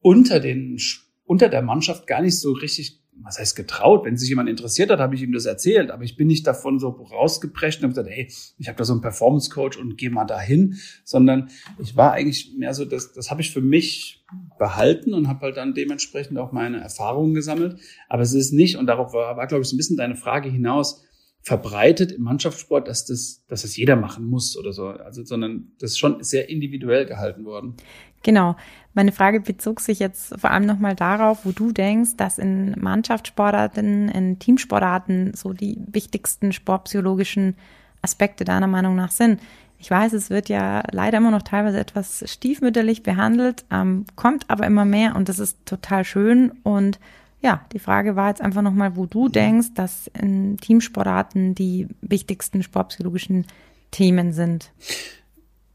[0.00, 0.78] unter den
[1.26, 4.04] unter der Mannschaft gar nicht so richtig was heißt getraut?
[4.04, 5.90] Wenn sich jemand interessiert hat, habe ich ihm das erzählt.
[5.90, 8.28] Aber ich bin nicht davon so rausgeprescht und habe gesagt, hey,
[8.58, 12.54] ich habe da so einen Performance Coach und geh mal dahin, sondern ich war eigentlich
[12.56, 14.24] mehr so, das, das habe ich für mich
[14.58, 17.78] behalten und habe halt dann dementsprechend auch meine Erfahrungen gesammelt.
[18.08, 20.48] Aber es ist nicht, und darauf war, war glaube ich, so ein bisschen deine Frage
[20.48, 21.04] hinaus,
[21.42, 24.88] verbreitet im Mannschaftssport, dass das, dass das jeder machen muss oder so.
[24.88, 27.76] Also, sondern das ist schon sehr individuell gehalten worden.
[28.22, 28.56] Genau.
[28.92, 34.08] Meine Frage bezog sich jetzt vor allem nochmal darauf, wo du denkst, dass in Mannschaftssportarten,
[34.08, 37.54] in Teamsportarten so die wichtigsten sportpsychologischen
[38.02, 39.40] Aspekte deiner Meinung nach sind.
[39.78, 44.66] Ich weiß, es wird ja leider immer noch teilweise etwas stiefmütterlich behandelt, ähm, kommt aber
[44.66, 46.50] immer mehr und das ist total schön.
[46.64, 46.98] Und
[47.40, 52.62] ja, die Frage war jetzt einfach nochmal, wo du denkst, dass in Teamsportarten die wichtigsten
[52.62, 53.46] sportpsychologischen
[53.92, 54.72] Themen sind.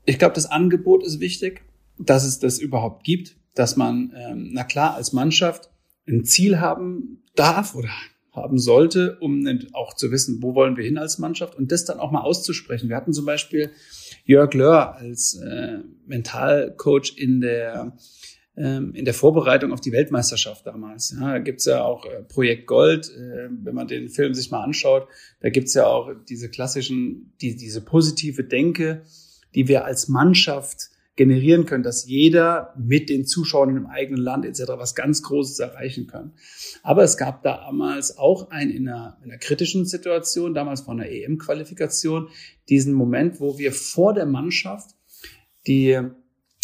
[0.04, 1.64] Ich glaube, das Angebot ist wichtig
[1.98, 5.70] dass es das überhaupt gibt, dass man, ähm, na klar, als Mannschaft
[6.08, 7.90] ein Ziel haben darf oder
[8.32, 12.00] haben sollte, um auch zu wissen, wo wollen wir hin als Mannschaft und das dann
[12.00, 12.90] auch mal auszusprechen.
[12.90, 13.72] Wir hatten zum Beispiel
[14.26, 17.96] Jörg Löhr als äh, Mentalcoach in der
[18.58, 21.14] ähm, in der Vorbereitung auf die Weltmeisterschaft damals.
[21.20, 24.64] Ja, da gibt's ja auch äh, Projekt Gold, äh, wenn man den Film sich mal
[24.64, 25.08] anschaut,
[25.42, 29.04] da gibt's ja auch diese klassischen, die, diese positive Denke,
[29.56, 34.64] die wir als Mannschaft generieren können, dass jeder mit den Zuschauern im eigenen Land etc.
[34.76, 36.34] was ganz Großes erreichen kann.
[36.84, 41.12] Aber es gab damals auch ein in einer, in einer kritischen Situation, damals von der
[41.12, 42.30] EM-Qualifikation,
[42.68, 44.92] diesen Moment, wo wir vor der Mannschaft
[45.68, 46.00] die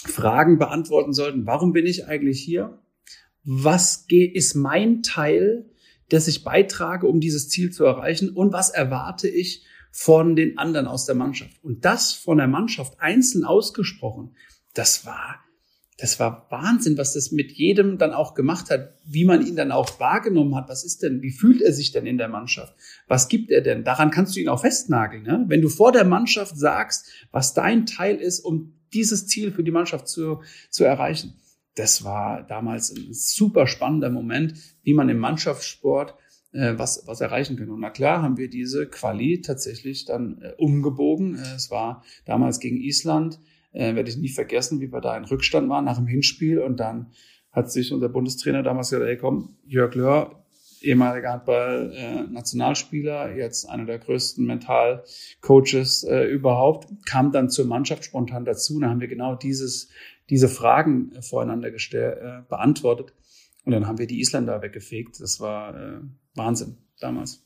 [0.03, 2.79] Fragen beantworten sollten, warum bin ich eigentlich hier?
[3.43, 5.69] Was ist mein Teil,
[6.09, 8.29] dass ich beitrage, um dieses Ziel zu erreichen?
[8.29, 11.63] Und was erwarte ich von den anderen aus der Mannschaft.
[11.63, 14.35] Und das von der Mannschaft einzeln ausgesprochen,
[14.73, 15.39] das war,
[15.97, 19.71] das war Wahnsinn, was das mit jedem dann auch gemacht hat, wie man ihn dann
[19.71, 20.69] auch wahrgenommen hat.
[20.69, 22.73] Was ist denn, wie fühlt er sich denn in der Mannschaft?
[23.07, 23.83] Was gibt er denn?
[23.83, 25.23] Daran kannst du ihn auch festnageln.
[25.23, 25.45] Ne?
[25.47, 29.71] Wenn du vor der Mannschaft sagst, was dein Teil ist, um dieses Ziel für die
[29.71, 31.35] Mannschaft zu, zu erreichen.
[31.75, 36.15] Das war damals ein super spannender Moment, wie man im Mannschaftssport
[36.53, 37.71] äh, was, was erreichen können.
[37.71, 41.35] Und na klar haben wir diese Quali tatsächlich dann äh, umgebogen.
[41.35, 43.39] Äh, es war damals gegen Island,
[43.71, 46.59] äh, werde ich nie vergessen, wie wir da in Rückstand waren nach dem Hinspiel.
[46.59, 47.11] Und dann
[47.51, 50.43] hat sich unser Bundestrainer damals gesagt, ey komm, Jörg Löhr,
[50.81, 58.75] ehemaliger Handball-Nationalspieler, jetzt einer der größten Mental-Coaches äh, überhaupt, kam dann zur Mannschaft spontan dazu.
[58.75, 59.89] Und da haben wir genau dieses,
[60.29, 63.13] diese Fragen äh, voreinander äh, beantwortet.
[63.63, 65.21] Und dann haben wir die Isländer weggefegt.
[65.21, 65.99] Das war äh,
[66.35, 67.43] Wahnsinn damals.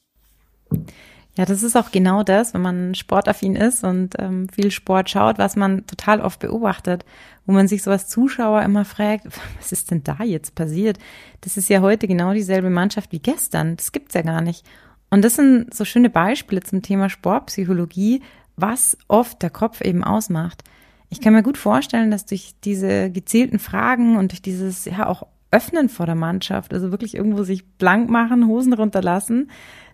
[1.37, 5.37] Ja, das ist auch genau das, wenn man sportaffin ist und ähm, viel Sport schaut,
[5.37, 7.03] was man total oft beobachtet,
[7.45, 9.25] wo man sich so als Zuschauer immer fragt,
[9.57, 10.97] was ist denn da jetzt passiert?
[11.41, 13.75] Das ist ja heute genau dieselbe Mannschaft wie gestern.
[13.75, 14.65] Das gibt's ja gar nicht.
[15.09, 18.21] Und das sind so schöne Beispiele zum Thema Sportpsychologie,
[18.55, 20.63] was oft der Kopf eben ausmacht.
[21.09, 25.27] Ich kann mir gut vorstellen, dass durch diese gezielten Fragen und durch dieses ja auch
[25.51, 29.49] öffnen vor der Mannschaft, also wirklich irgendwo sich blank machen, Hosen runterlassen,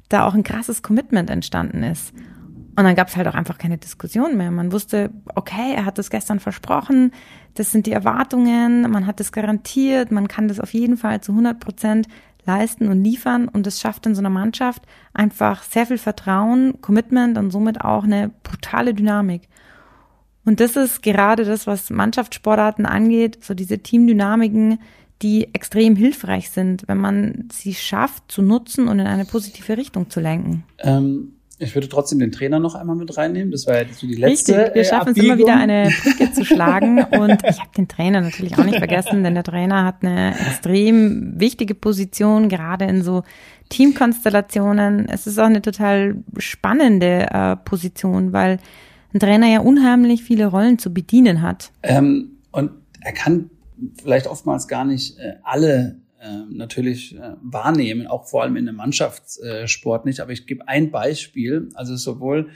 [0.09, 2.13] da auch ein krasses Commitment entstanden ist.
[2.75, 4.49] Und dann gab es halt auch einfach keine Diskussion mehr.
[4.49, 7.11] Man wusste, okay, er hat das gestern versprochen,
[7.55, 11.33] das sind die Erwartungen, man hat das garantiert, man kann das auf jeden Fall zu
[11.33, 12.07] 100 Prozent
[12.45, 14.83] leisten und liefern und es schafft in so einer Mannschaft
[15.13, 19.47] einfach sehr viel Vertrauen, Commitment und somit auch eine brutale Dynamik.
[20.43, 24.79] Und das ist gerade das, was Mannschaftssportarten angeht, so diese Teamdynamiken,
[25.21, 30.09] die extrem hilfreich sind, wenn man sie schafft zu nutzen und in eine positive Richtung
[30.09, 30.63] zu lenken.
[30.79, 33.51] Ähm, ich würde trotzdem den Trainer noch einmal mit reinnehmen.
[33.51, 34.57] Das war ja so die letzte.
[34.57, 37.03] Richtig, wir schaffen es immer wieder eine Brücke zu schlagen.
[37.11, 41.39] Und ich habe den Trainer natürlich auch nicht vergessen, denn der Trainer hat eine extrem
[41.39, 43.21] wichtige Position, gerade in so
[43.69, 45.07] Teamkonstellationen.
[45.07, 48.57] Es ist auch eine total spannende äh, Position, weil
[49.13, 51.71] ein Trainer ja unheimlich viele Rollen zu bedienen hat.
[51.83, 53.51] Ähm, und er kann
[54.01, 58.77] vielleicht oftmals gar nicht äh, alle äh, natürlich äh, wahrnehmen, auch vor allem in einem
[58.77, 60.19] Mannschaftssport nicht.
[60.19, 61.69] Aber ich gebe ein Beispiel.
[61.73, 62.49] Also sowohl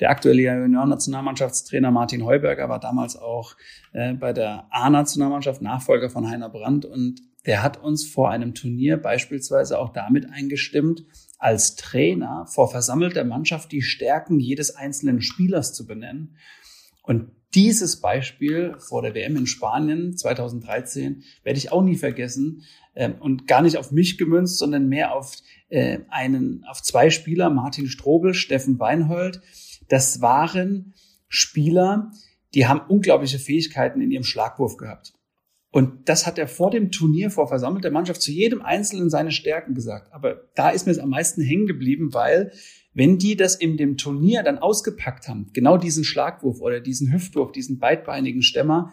[0.00, 3.56] der aktuelle Junioren-Nationalmannschaftstrainer Martin Heuberger war damals auch
[3.92, 8.96] äh, bei der A-Nationalmannschaft Nachfolger von Heiner Brandt und der hat uns vor einem Turnier
[8.96, 11.04] beispielsweise auch damit eingestimmt,
[11.38, 16.36] als Trainer vor versammelter Mannschaft die Stärken jedes einzelnen Spielers zu benennen.
[17.02, 22.62] Und dieses Beispiel vor der WM in Spanien 2013 werde ich auch nie vergessen
[22.94, 25.38] ähm, und gar nicht auf mich gemünzt, sondern mehr auf
[25.70, 29.40] äh, einen, auf zwei Spieler, Martin Strobel, Steffen Weinhold.
[29.88, 30.94] Das waren
[31.28, 32.12] Spieler,
[32.54, 35.14] die haben unglaubliche Fähigkeiten in ihrem Schlagwurf gehabt.
[35.70, 39.74] Und das hat er vor dem Turnier vor versammelter Mannschaft zu jedem Einzelnen seine Stärken
[39.74, 40.12] gesagt.
[40.12, 42.52] Aber da ist mir es am meisten hängen geblieben, weil
[42.96, 47.52] wenn die das in dem Turnier dann ausgepackt haben, genau diesen Schlagwurf oder diesen Hüftwurf,
[47.52, 48.90] diesen beidbeinigen Stämmer,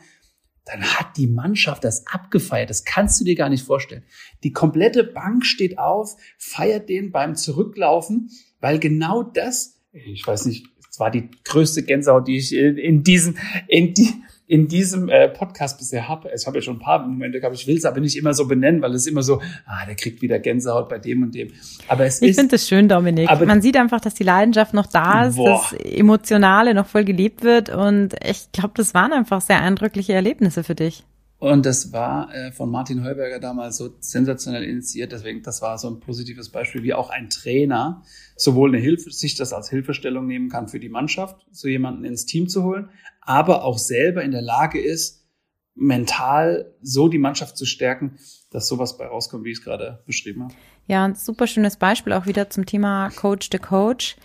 [0.66, 2.70] dann hat die Mannschaft das abgefeiert.
[2.70, 4.04] Das kannst du dir gar nicht vorstellen.
[4.44, 10.68] Die komplette Bank steht auf, feiert den beim Zurücklaufen, weil genau das, ich weiß nicht,
[10.90, 13.38] es war die größte Gänsehaut, die ich in diesem,
[13.70, 14.10] in die,
[14.54, 16.30] in diesem äh, Podcast bisher habe.
[16.36, 18.48] Ich habe ja schon ein paar Momente gehabt, ich will es aber nicht immer so
[18.48, 21.52] benennen, weil es immer so, ah, der kriegt wieder Gänsehaut bei dem und dem.
[21.88, 22.36] Aber es ich ist.
[22.36, 23.32] Ich finde es schön, Dominik.
[23.32, 25.66] Aber Man sieht einfach, dass die Leidenschaft noch da ist, boah.
[25.72, 30.64] das Emotionale noch voll gelebt wird und ich glaube, das waren einfach sehr eindrückliche Erlebnisse
[30.64, 31.04] für dich.
[31.44, 35.12] Und das war äh, von Martin Heuberger damals so sensationell initiiert.
[35.12, 38.02] Deswegen, das war so ein positives Beispiel, wie auch ein Trainer
[38.38, 42.26] sowohl eine Hilfe, sich das als Hilfestellung nehmen kann für die Mannschaft, so jemanden ins
[42.26, 45.28] Team zu holen, aber auch selber in der Lage ist,
[45.76, 50.44] mental so die Mannschaft zu stärken, dass sowas bei rauskommt, wie ich es gerade beschrieben
[50.44, 50.54] habe.
[50.88, 54.16] Ja, ein super schönes Beispiel auch wieder zum Thema Coach the Coach.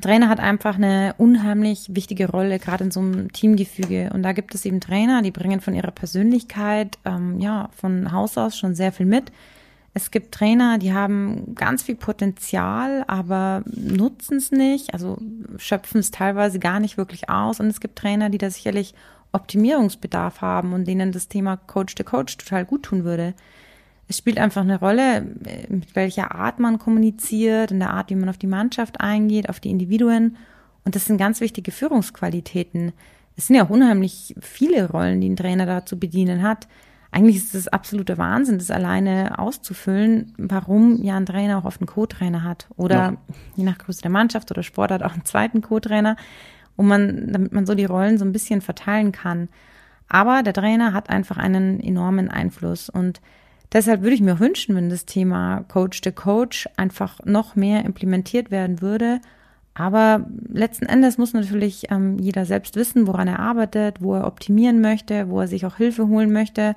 [0.00, 4.10] Trainer hat einfach eine unheimlich wichtige Rolle, gerade in so einem Teamgefüge.
[4.12, 8.38] Und da gibt es eben Trainer, die bringen von ihrer Persönlichkeit, ähm, ja, von Haus
[8.38, 9.32] aus schon sehr viel mit.
[9.94, 15.18] Es gibt Trainer, die haben ganz viel Potenzial, aber nutzen es nicht, also
[15.56, 17.58] schöpfen es teilweise gar nicht wirklich aus.
[17.58, 18.94] Und es gibt Trainer, die da sicherlich
[19.32, 23.34] Optimierungsbedarf haben und denen das Thema Coach to Coach total gut tun würde
[24.08, 25.26] es spielt einfach eine Rolle,
[25.68, 29.60] mit welcher Art man kommuniziert, in der Art, wie man auf die Mannschaft eingeht, auf
[29.60, 30.36] die Individuen.
[30.84, 32.92] Und das sind ganz wichtige Führungsqualitäten.
[33.36, 36.68] Es sind ja auch unheimlich viele Rollen, die ein Trainer da zu bedienen hat.
[37.10, 41.88] Eigentlich ist es absoluter Wahnsinn, das alleine auszufüllen, warum ja ein Trainer auch oft einen
[41.88, 42.66] Co-Trainer hat.
[42.76, 43.16] Oder ja.
[43.56, 46.16] je nach Größe der Mannschaft oder Sportart auch einen zweiten Co-Trainer,
[46.76, 49.48] um man, damit man so die Rollen so ein bisschen verteilen kann.
[50.08, 53.20] Aber der Trainer hat einfach einen enormen Einfluss und
[53.72, 58.50] Deshalb würde ich mir wünschen, wenn das Thema Coach the Coach einfach noch mehr implementiert
[58.50, 59.20] werden würde.
[59.74, 64.80] Aber letzten Endes muss natürlich ähm, jeder selbst wissen, woran er arbeitet, wo er optimieren
[64.80, 66.74] möchte, wo er sich auch Hilfe holen möchte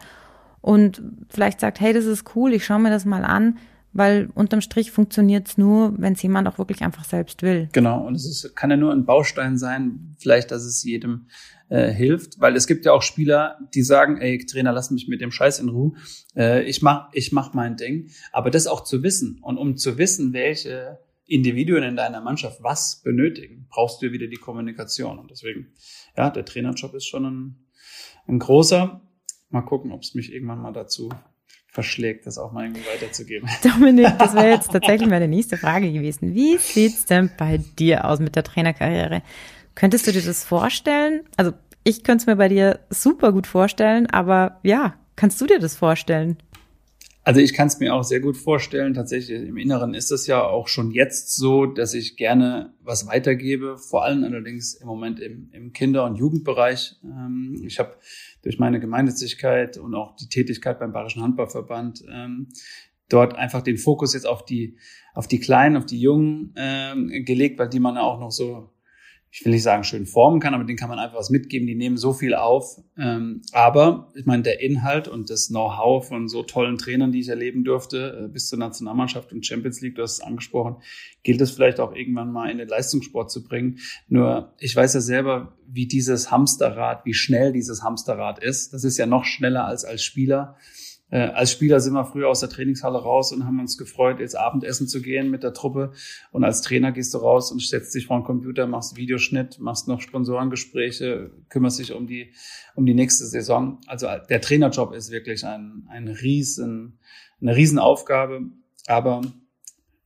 [0.62, 3.58] und vielleicht sagt, hey, das ist cool, ich schaue mir das mal an,
[3.94, 7.68] weil unterm Strich funktioniert es nur, wenn es jemand auch wirklich einfach selbst will.
[7.74, 11.26] Genau, und es ist, kann ja nur ein Baustein sein, vielleicht, dass es jedem
[11.72, 15.22] äh, hilft, weil es gibt ja auch Spieler, die sagen, ey, Trainer, lass mich mit
[15.22, 15.94] dem Scheiß in Ruhe,
[16.36, 18.10] äh, ich mach, ich mach mein Ding.
[18.34, 23.02] Aber das auch zu wissen und um zu wissen, welche Individuen in deiner Mannschaft was
[23.04, 25.18] benötigen, brauchst du wieder die Kommunikation.
[25.18, 25.72] Und deswegen,
[26.18, 27.66] ja, der Trainerjob ist schon ein,
[28.28, 29.02] ein großer.
[29.50, 31.10] Mal gucken, ob es mich irgendwann mal dazu
[31.70, 33.50] verschlägt, das auch mal irgendwie weiterzugeben.
[33.64, 36.36] Dominik, das wäre jetzt tatsächlich meine nächste Frage gewesen.
[36.36, 39.22] Wie sieht's denn bei dir aus mit der Trainerkarriere?
[39.76, 41.22] Könntest du dir das vorstellen?
[41.38, 41.54] Also
[41.84, 45.76] ich könnte es mir bei dir super gut vorstellen, aber ja, kannst du dir das
[45.76, 46.38] vorstellen?
[47.24, 48.96] Also ich kann es mir auch sehr gut vorstellen.
[48.96, 53.78] Tatsächlich im Inneren ist es ja auch schon jetzt so, dass ich gerne was weitergebe.
[53.78, 56.96] Vor allem allerdings im Moment im, im Kinder- und Jugendbereich.
[57.04, 57.96] Ähm, ich habe
[58.42, 62.48] durch meine Gemeinnützigkeit und auch die Tätigkeit beim Bayerischen Handballverband ähm,
[63.08, 64.78] dort einfach den Fokus jetzt auf die,
[65.14, 68.72] auf die Kleinen, auf die Jungen ähm, gelegt, weil die man auch noch so
[69.34, 71.66] ich will nicht sagen, schön formen kann, aber den kann man einfach was mitgeben.
[71.66, 72.82] Die nehmen so viel auf.
[72.98, 77.30] Ähm, aber ich meine, der Inhalt und das Know-how von so tollen Trainern, die ich
[77.30, 80.76] erleben durfte, äh, bis zur Nationalmannschaft und Champions League, du hast es angesprochen,
[81.24, 83.80] gilt es vielleicht auch irgendwann mal in den Leistungssport zu bringen.
[84.10, 88.74] Nur ich weiß ja selber, wie dieses Hamsterrad, wie schnell dieses Hamsterrad ist.
[88.74, 90.58] Das ist ja noch schneller als als Spieler.
[91.12, 94.36] Äh, als Spieler sind wir früher aus der Trainingshalle raus und haben uns gefreut, jetzt
[94.36, 95.92] Abendessen zu gehen mit der Truppe.
[96.32, 99.88] Und als Trainer gehst du raus und setzt dich vor den Computer, machst Videoschnitt, machst
[99.88, 102.32] noch Sponsorengespräche, kümmerst dich um die,
[102.76, 103.80] um die nächste Saison.
[103.88, 106.98] Also der Trainerjob ist wirklich ein, ein riesen,
[107.42, 108.44] eine Riesenaufgabe.
[108.88, 109.22] Aber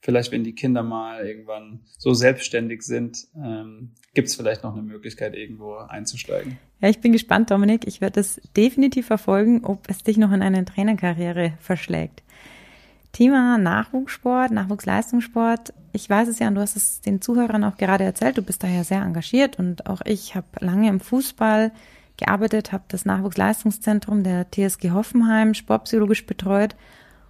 [0.05, 4.83] vielleicht, wenn die Kinder mal irgendwann so selbstständig sind, ähm, gibt es vielleicht noch eine
[4.83, 6.59] Möglichkeit, irgendwo einzusteigen.
[6.79, 7.87] Ja, ich bin gespannt, Dominik.
[7.87, 12.21] Ich werde es definitiv verfolgen, ob es dich noch in eine Trainerkarriere verschlägt.
[13.13, 15.73] Thema Nachwuchssport, Nachwuchsleistungssport.
[15.91, 18.37] Ich weiß es ja und du hast es den Zuhörern auch gerade erzählt.
[18.37, 21.71] Du bist da ja sehr engagiert und auch ich habe lange im Fußball
[22.17, 26.75] gearbeitet, habe das Nachwuchsleistungszentrum der TSG Hoffenheim sportpsychologisch betreut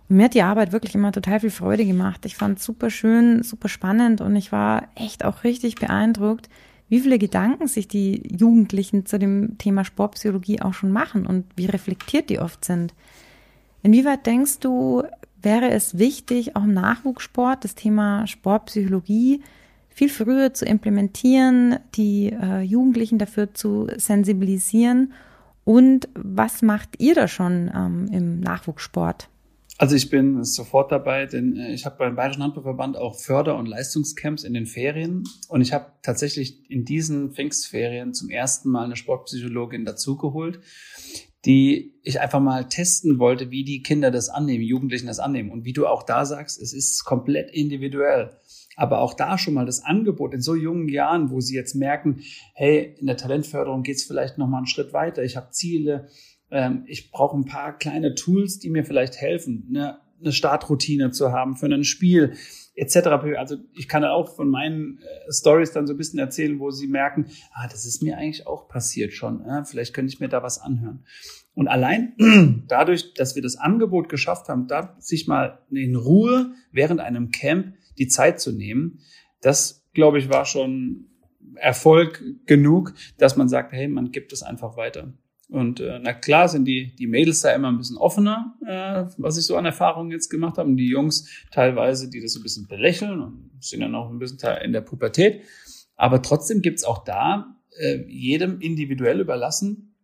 [0.08, 2.26] mir hat die Arbeit wirklich immer total viel Freude gemacht.
[2.26, 6.50] Ich fand es super schön, super spannend und ich war echt auch richtig beeindruckt,
[6.90, 11.66] wie viele Gedanken sich die Jugendlichen zu dem Thema Sportpsychologie auch schon machen und wie
[11.66, 12.94] reflektiert die oft sind.
[13.82, 15.04] Inwieweit denkst du,
[15.42, 19.42] wäre es wichtig, auch im Nachwuchssport das Thema Sportpsychologie
[19.90, 25.14] viel früher zu implementieren, die äh, Jugendlichen dafür zu sensibilisieren?
[25.64, 29.30] Und was macht ihr da schon ähm, im Nachwuchssport?
[29.78, 33.66] Also ich bin sofort dabei, denn äh, ich habe beim Bayerischen Handballverband auch Förder- und
[33.66, 38.96] Leistungscamps in den Ferien und ich habe tatsächlich in diesen Pfingstferien zum ersten Mal eine
[38.96, 40.62] Sportpsychologin dazugeholt,
[41.44, 45.52] die ich einfach mal testen wollte, wie die Kinder das annehmen, Jugendlichen das annehmen.
[45.52, 48.32] Und wie du auch da sagst, es ist komplett individuell.
[48.78, 52.22] Aber auch da schon mal das Angebot in so jungen Jahren, wo sie jetzt merken,
[52.54, 55.24] hey, in der Talentförderung geht's vielleicht noch mal einen Schritt weiter.
[55.24, 56.10] Ich habe Ziele,
[56.52, 61.32] ähm, ich brauche ein paar kleine Tools, die mir vielleicht helfen, eine, eine Startroutine zu
[61.32, 62.36] haben für ein Spiel
[62.76, 63.08] etc.
[63.38, 66.88] Also ich kann auch von meinen äh, Stories dann so ein bisschen erzählen, wo sie
[66.88, 69.44] merken, ah, das ist mir eigentlich auch passiert schon.
[69.46, 69.64] Äh?
[69.66, 71.06] Vielleicht könnte ich mir da was anhören.
[71.54, 72.14] Und allein
[72.68, 77.76] dadurch, dass wir das Angebot geschafft haben, da sich mal in Ruhe während einem Camp
[77.98, 79.00] die Zeit zu nehmen,
[79.42, 81.08] das, glaube ich, war schon
[81.56, 85.14] Erfolg genug, dass man sagt, hey, man gibt es einfach weiter.
[85.50, 89.38] Und äh, na klar sind die, die Mädels da immer ein bisschen offener, äh, was
[89.38, 90.70] ich so an Erfahrungen jetzt gemacht habe.
[90.70, 94.20] Und die Jungs teilweise, die das so ein bisschen belächeln und sind dann auch ein
[94.20, 95.44] bisschen in der Pubertät.
[95.96, 99.96] Aber trotzdem gibt's auch da äh, jedem individuell überlassen,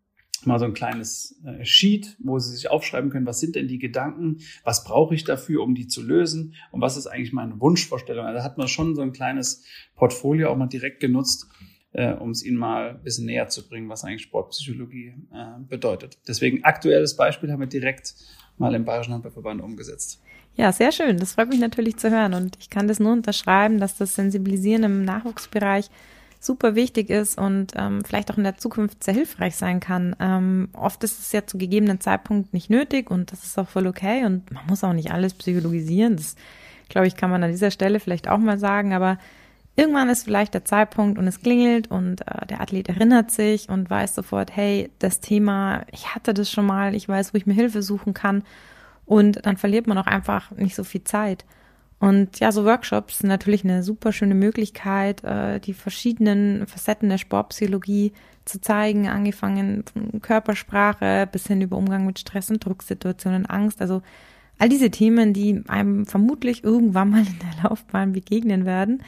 [0.45, 3.79] mal so ein kleines äh, Sheet, wo sie sich aufschreiben können, was sind denn die
[3.79, 8.25] Gedanken, was brauche ich dafür, um die zu lösen und was ist eigentlich meine Wunschvorstellung.
[8.25, 9.63] Also hat man schon so ein kleines
[9.95, 11.47] Portfolio auch mal direkt genutzt
[11.93, 16.17] äh, um es Ihnen mal ein bisschen näher zu bringen, was eigentlich Sportpsychologie äh, bedeutet.
[16.27, 18.15] Deswegen aktuelles Beispiel haben wir direkt
[18.57, 20.21] mal im Bayerischen Handballverband umgesetzt.
[20.55, 21.17] Ja, sehr schön.
[21.17, 22.33] Das freut mich natürlich zu hören.
[22.33, 25.89] Und ich kann das nur unterschreiben, dass das Sensibilisieren im Nachwuchsbereich
[26.39, 30.15] super wichtig ist und ähm, vielleicht auch in der Zukunft sehr hilfreich sein kann.
[30.19, 33.85] Ähm, oft ist es ja zu gegebenen Zeitpunkt nicht nötig und das ist auch voll
[33.85, 36.15] okay und man muss auch nicht alles psychologisieren.
[36.15, 36.35] Das,
[36.89, 39.19] glaube ich, kann man an dieser Stelle vielleicht auch mal sagen, aber
[39.75, 43.89] Irgendwann ist vielleicht der Zeitpunkt und es klingelt und äh, der Athlet erinnert sich und
[43.89, 47.53] weiß sofort, hey, das Thema, ich hatte das schon mal, ich weiß, wo ich mir
[47.53, 48.43] Hilfe suchen kann.
[49.05, 51.45] Und dann verliert man auch einfach nicht so viel Zeit.
[51.99, 57.19] Und ja, so Workshops sind natürlich eine super schöne Möglichkeit, äh, die verschiedenen Facetten der
[57.19, 58.11] Sportpsychologie
[58.43, 63.81] zu zeigen, angefangen von Körpersprache bis hin über Umgang mit Stress und Drucksituationen, Angst.
[63.81, 64.01] Also
[64.57, 69.03] all diese Themen, die einem vermutlich irgendwann mal in der Laufbahn begegnen werden.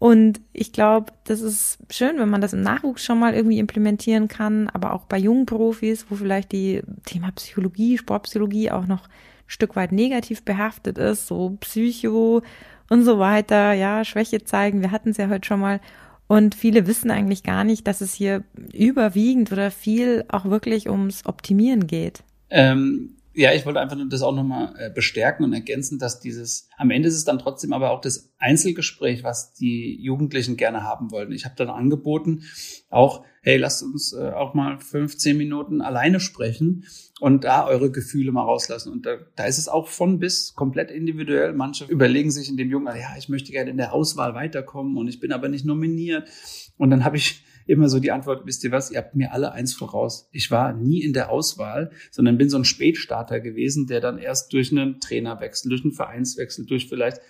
[0.00, 4.28] Und ich glaube, das ist schön, wenn man das im Nachwuchs schon mal irgendwie implementieren
[4.28, 9.10] kann, aber auch bei jungen Profis, wo vielleicht die Thema Psychologie, Sportpsychologie auch noch ein
[9.46, 12.40] Stück weit negativ behaftet ist, so Psycho
[12.88, 14.80] und so weiter, ja, Schwäche zeigen.
[14.80, 15.80] Wir hatten es ja heute schon mal.
[16.28, 18.42] Und viele wissen eigentlich gar nicht, dass es hier
[18.72, 22.24] überwiegend oder viel auch wirklich ums Optimieren geht.
[22.48, 26.68] Ähm, ja, ich wollte einfach nur das auch nochmal äh, bestärken und ergänzen, dass dieses,
[26.76, 31.10] am Ende ist es dann trotzdem aber auch das Einzelgespräch, was die Jugendlichen gerne haben
[31.10, 31.32] wollten.
[31.32, 32.42] Ich habe dann angeboten,
[32.90, 36.84] auch, hey, lasst uns äh, auch mal 15 Minuten alleine sprechen
[37.18, 38.92] und da eure Gefühle mal rauslassen.
[38.92, 41.54] Und da, da ist es auch von bis komplett individuell.
[41.54, 45.08] Manche überlegen sich in dem Jungen, ja, ich möchte gerne in der Auswahl weiterkommen und
[45.08, 46.28] ich bin aber nicht nominiert.
[46.76, 49.52] Und dann habe ich immer so die Antwort, wisst ihr was, ihr habt mir alle
[49.52, 50.28] eins voraus.
[50.32, 54.52] Ich war nie in der Auswahl, sondern bin so ein Spätstarter gewesen, der dann erst
[54.52, 57.20] durch einen Trainerwechsel, durch einen Vereinswechsel, durch vielleicht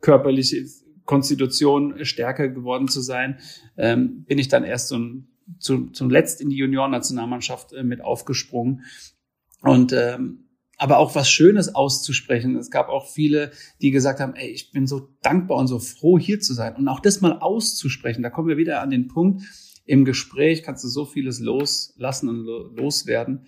[0.00, 0.64] körperliche
[1.04, 3.38] Konstitution stärker geworden zu sein,
[3.76, 5.28] ähm, bin ich dann erst so ein,
[5.58, 8.84] zu, zum Letzt in die Juniorennationalmannschaft äh, mit aufgesprungen.
[9.62, 10.44] Und ähm,
[10.78, 12.56] aber auch was Schönes auszusprechen.
[12.56, 13.50] Es gab auch viele,
[13.82, 16.76] die gesagt haben, ey, ich bin so dankbar und so froh, hier zu sein.
[16.76, 19.42] Und auch das mal auszusprechen, da kommen wir wieder an den Punkt,
[19.88, 23.46] im Gespräch kannst du so vieles loslassen und loswerden,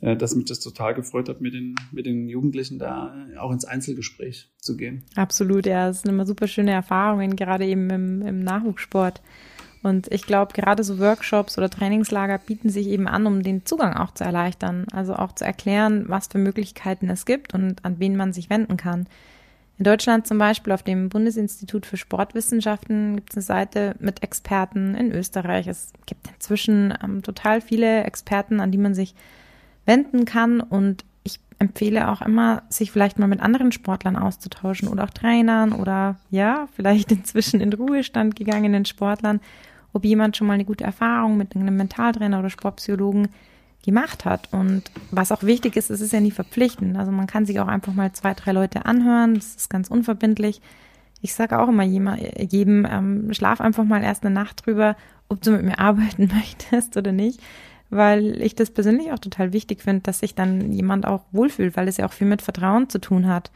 [0.00, 3.52] äh, dass mich das total gefreut hat, mit den, mit den Jugendlichen da äh, auch
[3.52, 5.04] ins Einzelgespräch zu gehen.
[5.16, 9.20] Absolut, ja, es sind immer super schöne Erfahrungen, gerade eben im, im Nachwuchssport.
[9.82, 13.94] Und ich glaube, gerade so Workshops oder Trainingslager bieten sich eben an, um den Zugang
[13.94, 14.86] auch zu erleichtern.
[14.92, 18.78] Also auch zu erklären, was für Möglichkeiten es gibt und an wen man sich wenden
[18.78, 19.06] kann.
[19.82, 24.94] In Deutschland zum Beispiel auf dem Bundesinstitut für Sportwissenschaften gibt es eine Seite mit Experten.
[24.94, 29.16] In Österreich es gibt inzwischen ähm, total viele Experten, an die man sich
[29.84, 30.60] wenden kann.
[30.60, 35.72] Und ich empfehle auch immer, sich vielleicht mal mit anderen Sportlern auszutauschen oder auch Trainern
[35.72, 39.40] oder ja, vielleicht inzwischen in Ruhestand gegangenen Sportlern,
[39.92, 43.30] ob jemand schon mal eine gute Erfahrung mit einem Mentaltrainer oder Sportpsychologen
[43.82, 44.48] gemacht hat.
[44.52, 46.96] Und was auch wichtig ist, es ist ja nie verpflichtend.
[46.96, 49.34] Also man kann sich auch einfach mal zwei, drei Leute anhören.
[49.34, 50.60] Das ist ganz unverbindlich.
[51.20, 54.96] Ich sage auch immer jedem, ähm, schlaf einfach mal erst eine Nacht drüber,
[55.28, 57.40] ob du mit mir arbeiten möchtest oder nicht.
[57.90, 61.88] Weil ich das persönlich auch total wichtig finde, dass sich dann jemand auch wohlfühlt, weil
[61.88, 63.50] es ja auch viel mit Vertrauen zu tun hat.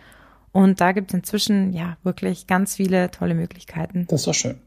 [0.52, 4.06] Und da gibt es inzwischen ja wirklich ganz viele tolle Möglichkeiten.
[4.08, 4.58] Das war schön.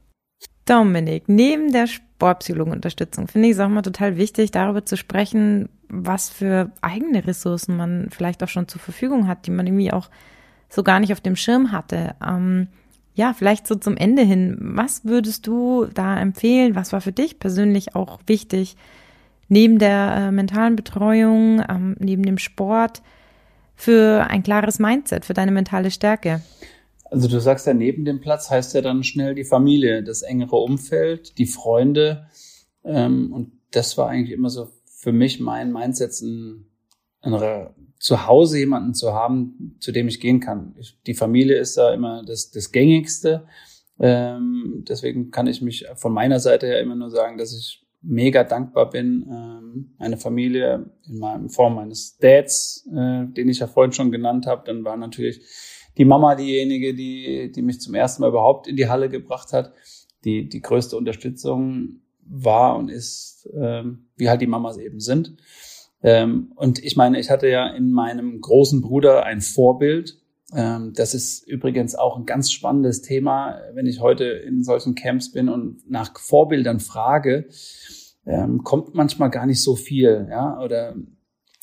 [0.70, 6.30] Dominik, neben der Sportpsychologenunterstützung finde ich es auch mal total wichtig, darüber zu sprechen, was
[6.30, 10.09] für eigene Ressourcen man vielleicht auch schon zur Verfügung hat, die man irgendwie auch
[10.70, 12.15] so gar nicht auf dem Schirm hatte.
[12.26, 12.67] Ähm,
[13.15, 16.76] ja, vielleicht so zum Ende hin, was würdest du da empfehlen?
[16.76, 18.78] Was war für dich persönlich auch wichtig,
[19.47, 23.01] neben der äh, mentalen Betreuung, ähm, neben dem Sport,
[23.76, 26.41] für ein klares Mindset, für deine mentale Stärke?
[27.12, 30.57] Also du sagst ja, neben dem Platz heißt ja dann schnell die Familie, das engere
[30.57, 32.28] Umfeld, die Freunde.
[32.84, 36.66] Ähm, und das war eigentlich immer so für mich mein Mindset, ein,
[37.22, 40.76] ein, zu Hause jemanden zu haben, zu dem ich gehen kann.
[40.80, 43.45] Ich, die Familie ist da immer das, das Gängigste.
[43.99, 48.43] Ähm, deswegen kann ich mich von meiner Seite her immer nur sagen, dass ich mega
[48.43, 49.28] dankbar bin.
[49.30, 54.12] Ähm, meine Familie in, meinem, in Form meines Dads, äh, den ich ja vorhin schon
[54.12, 55.41] genannt habe, dann war natürlich
[55.98, 59.74] die Mama diejenige, die, die mich zum ersten Mal überhaupt in die Halle gebracht hat,
[60.24, 65.38] die die größte Unterstützung war und ist, ähm, wie halt die Mamas eben sind.
[66.02, 70.18] Ähm, und ich meine, ich hatte ja in meinem großen Bruder ein Vorbild.
[70.56, 75.32] Ähm, das ist übrigens auch ein ganz spannendes Thema, wenn ich heute in solchen Camps
[75.32, 77.50] bin und nach Vorbildern frage,
[78.26, 80.96] ähm, kommt manchmal gar nicht so viel, ja, oder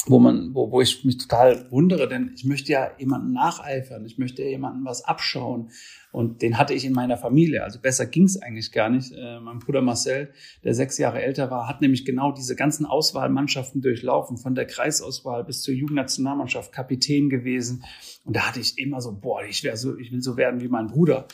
[0.08, 4.18] wo man, wo, wo ich mich total wundere, denn ich möchte ja jemanden nacheifern, ich
[4.18, 5.70] möchte ja jemanden was abschauen.
[6.12, 7.64] Und den hatte ich in meiner Familie.
[7.64, 9.12] Also besser ging es eigentlich gar nicht.
[9.12, 10.30] Äh, mein Bruder Marcel,
[10.64, 15.44] der sechs Jahre älter war, hat nämlich genau diese ganzen Auswahlmannschaften durchlaufen, von der Kreisauswahl
[15.44, 17.84] bis zur Jugendnationalmannschaft, Kapitän gewesen.
[18.24, 20.68] Und da hatte ich immer so, boah, ich wäre so, ich will so werden wie
[20.68, 21.26] mein Bruder.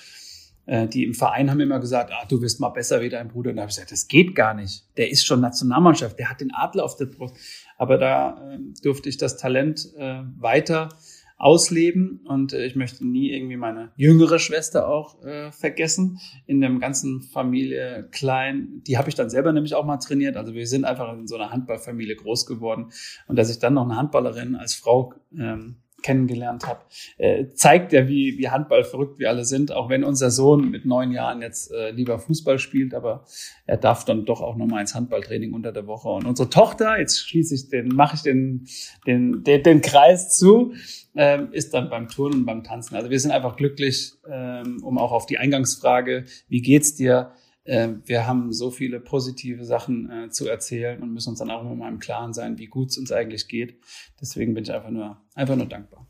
[0.65, 3.51] Äh, die im Verein haben immer gesagt, ah, du wirst mal besser wie dein Bruder.
[3.51, 4.85] Und da habe ich gesagt, das geht gar nicht.
[4.97, 7.37] Der ist schon Nationalmannschaft, der hat den Adler auf der Brust.
[7.83, 10.91] Aber da äh, durfte ich das Talent äh, weiter
[11.37, 16.79] ausleben und äh, ich möchte nie irgendwie meine jüngere Schwester auch äh, vergessen in dem
[16.79, 18.85] ganzen Familie klein.
[18.87, 20.37] Die habe ich dann selber nämlich auch mal trainiert.
[20.37, 22.93] Also wir sind einfach in so einer Handballfamilie groß geworden
[23.27, 26.81] und dass ich dann noch eine Handballerin als Frau ähm, kennengelernt habe,
[27.19, 30.85] äh, zeigt ja, wie, wie Handball verrückt wir alle sind, auch wenn unser Sohn mit
[30.85, 33.25] neun Jahren jetzt äh, lieber Fußball spielt, aber
[33.67, 36.09] er darf dann doch auch nochmal ins Handballtraining unter der Woche.
[36.09, 38.67] Und unsere Tochter, jetzt schließe ich den, mache ich den,
[39.07, 40.75] den, den, den Kreis zu,
[41.15, 42.97] ähm, ist dann beim Turnen und beim Tanzen.
[42.97, 47.33] Also wir sind einfach glücklich, ähm, um auch auf die Eingangsfrage, wie geht's dir?
[47.65, 51.63] Äh, wir haben so viele positive Sachen äh, zu erzählen und müssen uns dann auch
[51.63, 53.77] immer mal im Klaren sein, wie gut es uns eigentlich geht.
[54.21, 56.07] Deswegen bin ich einfach nur, einfach nur dankbar.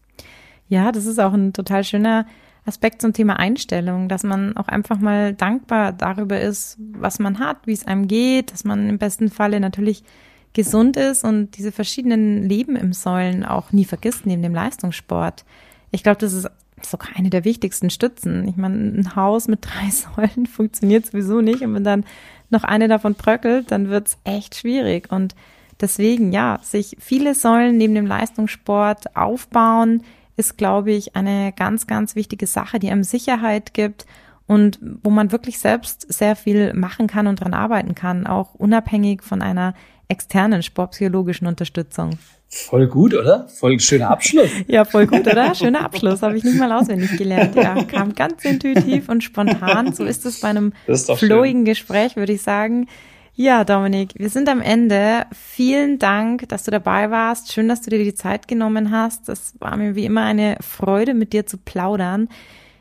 [0.69, 2.27] Ja, das ist auch ein total schöner
[2.65, 7.67] Aspekt zum Thema Einstellung, dass man auch einfach mal dankbar darüber ist, was man hat,
[7.67, 10.05] wie es einem geht, dass man im besten Falle natürlich
[10.53, 15.45] gesund ist und diese verschiedenen Leben im Säulen auch nie vergisst neben dem Leistungssport.
[15.91, 16.49] Ich glaube, das ist
[16.87, 18.47] sogar eine der wichtigsten Stützen.
[18.49, 21.63] Ich meine, ein Haus mit drei Säulen funktioniert sowieso nicht.
[21.63, 22.05] Und wenn dann
[22.51, 25.11] noch eine davon bröckelt, dann wird's echt schwierig.
[25.11, 25.35] Und
[25.81, 30.03] deswegen, ja, sich viele Säulen neben dem Leistungssport aufbauen,
[30.37, 34.07] ist, glaube ich, eine ganz, ganz wichtige Sache, die einem Sicherheit gibt
[34.47, 39.23] und wo man wirklich selbst sehr viel machen kann und dran arbeiten kann, auch unabhängig
[39.23, 39.75] von einer
[40.09, 42.19] externen sportpsychologischen Unterstützung.
[42.55, 43.49] Voll gut, oder?
[43.49, 44.51] Voll schöner Abschluss.
[44.67, 45.55] ja, voll gut, oder?
[45.55, 46.21] Schöner Abschluss.
[46.21, 47.57] Habe ich nicht mal auswendig gelernt.
[47.57, 49.95] Ja, kam ganz intuitiv und spontan.
[49.95, 52.89] So ist es bei einem flowigen Gespräch, würde ich sagen.
[53.35, 55.25] Ja, Dominik, wir sind am Ende.
[55.33, 57.51] Vielen Dank, dass du dabei warst.
[57.55, 59.31] Schön, dass du dir die Zeit genommen hast.
[59.31, 62.29] Es war mir wie immer eine Freude, mit dir zu plaudern.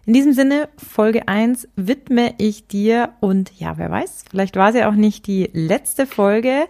[0.06, 4.90] In diesem Sinne, Folge 1 widme ich dir und ja, wer weiß, vielleicht war ja
[4.90, 6.66] auch nicht die letzte Folge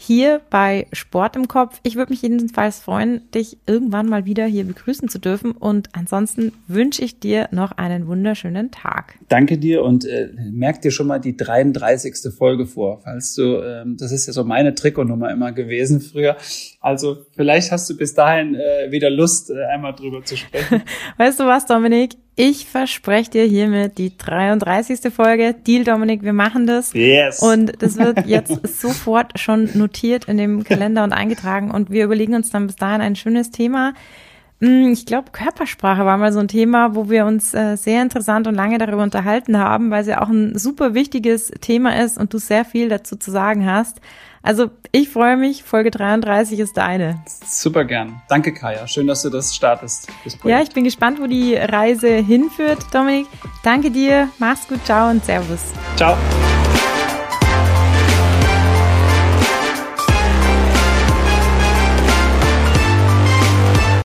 [0.00, 1.78] hier bei Sport im Kopf.
[1.82, 5.52] Ich würde mich jedenfalls freuen, dich irgendwann mal wieder hier begrüßen zu dürfen.
[5.52, 9.18] Und ansonsten wünsche ich dir noch einen wunderschönen Tag.
[9.28, 12.32] Danke dir und äh, merk dir schon mal die 33.
[12.32, 16.38] Folge vor, falls du, ähm, das ist ja so meine Trikotnummer immer gewesen früher.
[16.80, 20.82] Also vielleicht hast du bis dahin äh, wieder Lust, äh, einmal drüber zu sprechen.
[21.18, 22.16] Weißt du was, Dominik?
[22.36, 25.12] Ich verspreche dir hiermit die 33.
[25.12, 25.54] Folge.
[25.54, 26.94] Deal, Dominik, wir machen das.
[26.94, 27.40] Yes.
[27.40, 31.70] Und das wird jetzt sofort schon notiert in dem Kalender und eingetragen.
[31.70, 33.92] Und wir überlegen uns dann bis dahin ein schönes Thema.
[34.60, 38.46] Hm, ich glaube, Körpersprache war mal so ein Thema, wo wir uns äh, sehr interessant
[38.46, 42.32] und lange darüber unterhalten haben, weil es ja auch ein super wichtiges Thema ist und
[42.34, 44.00] du sehr viel dazu zu sagen hast.
[44.42, 47.22] Also ich freue mich, Folge 33 ist deine.
[47.46, 48.22] Super gern.
[48.28, 48.86] Danke, Kaya.
[48.88, 50.08] Schön, dass du das startest.
[50.24, 53.26] Das ja, ich bin gespannt, wo die Reise hinführt, Dominik.
[53.62, 55.72] Danke dir, mach's gut, ciao und servus.
[55.96, 56.16] Ciao.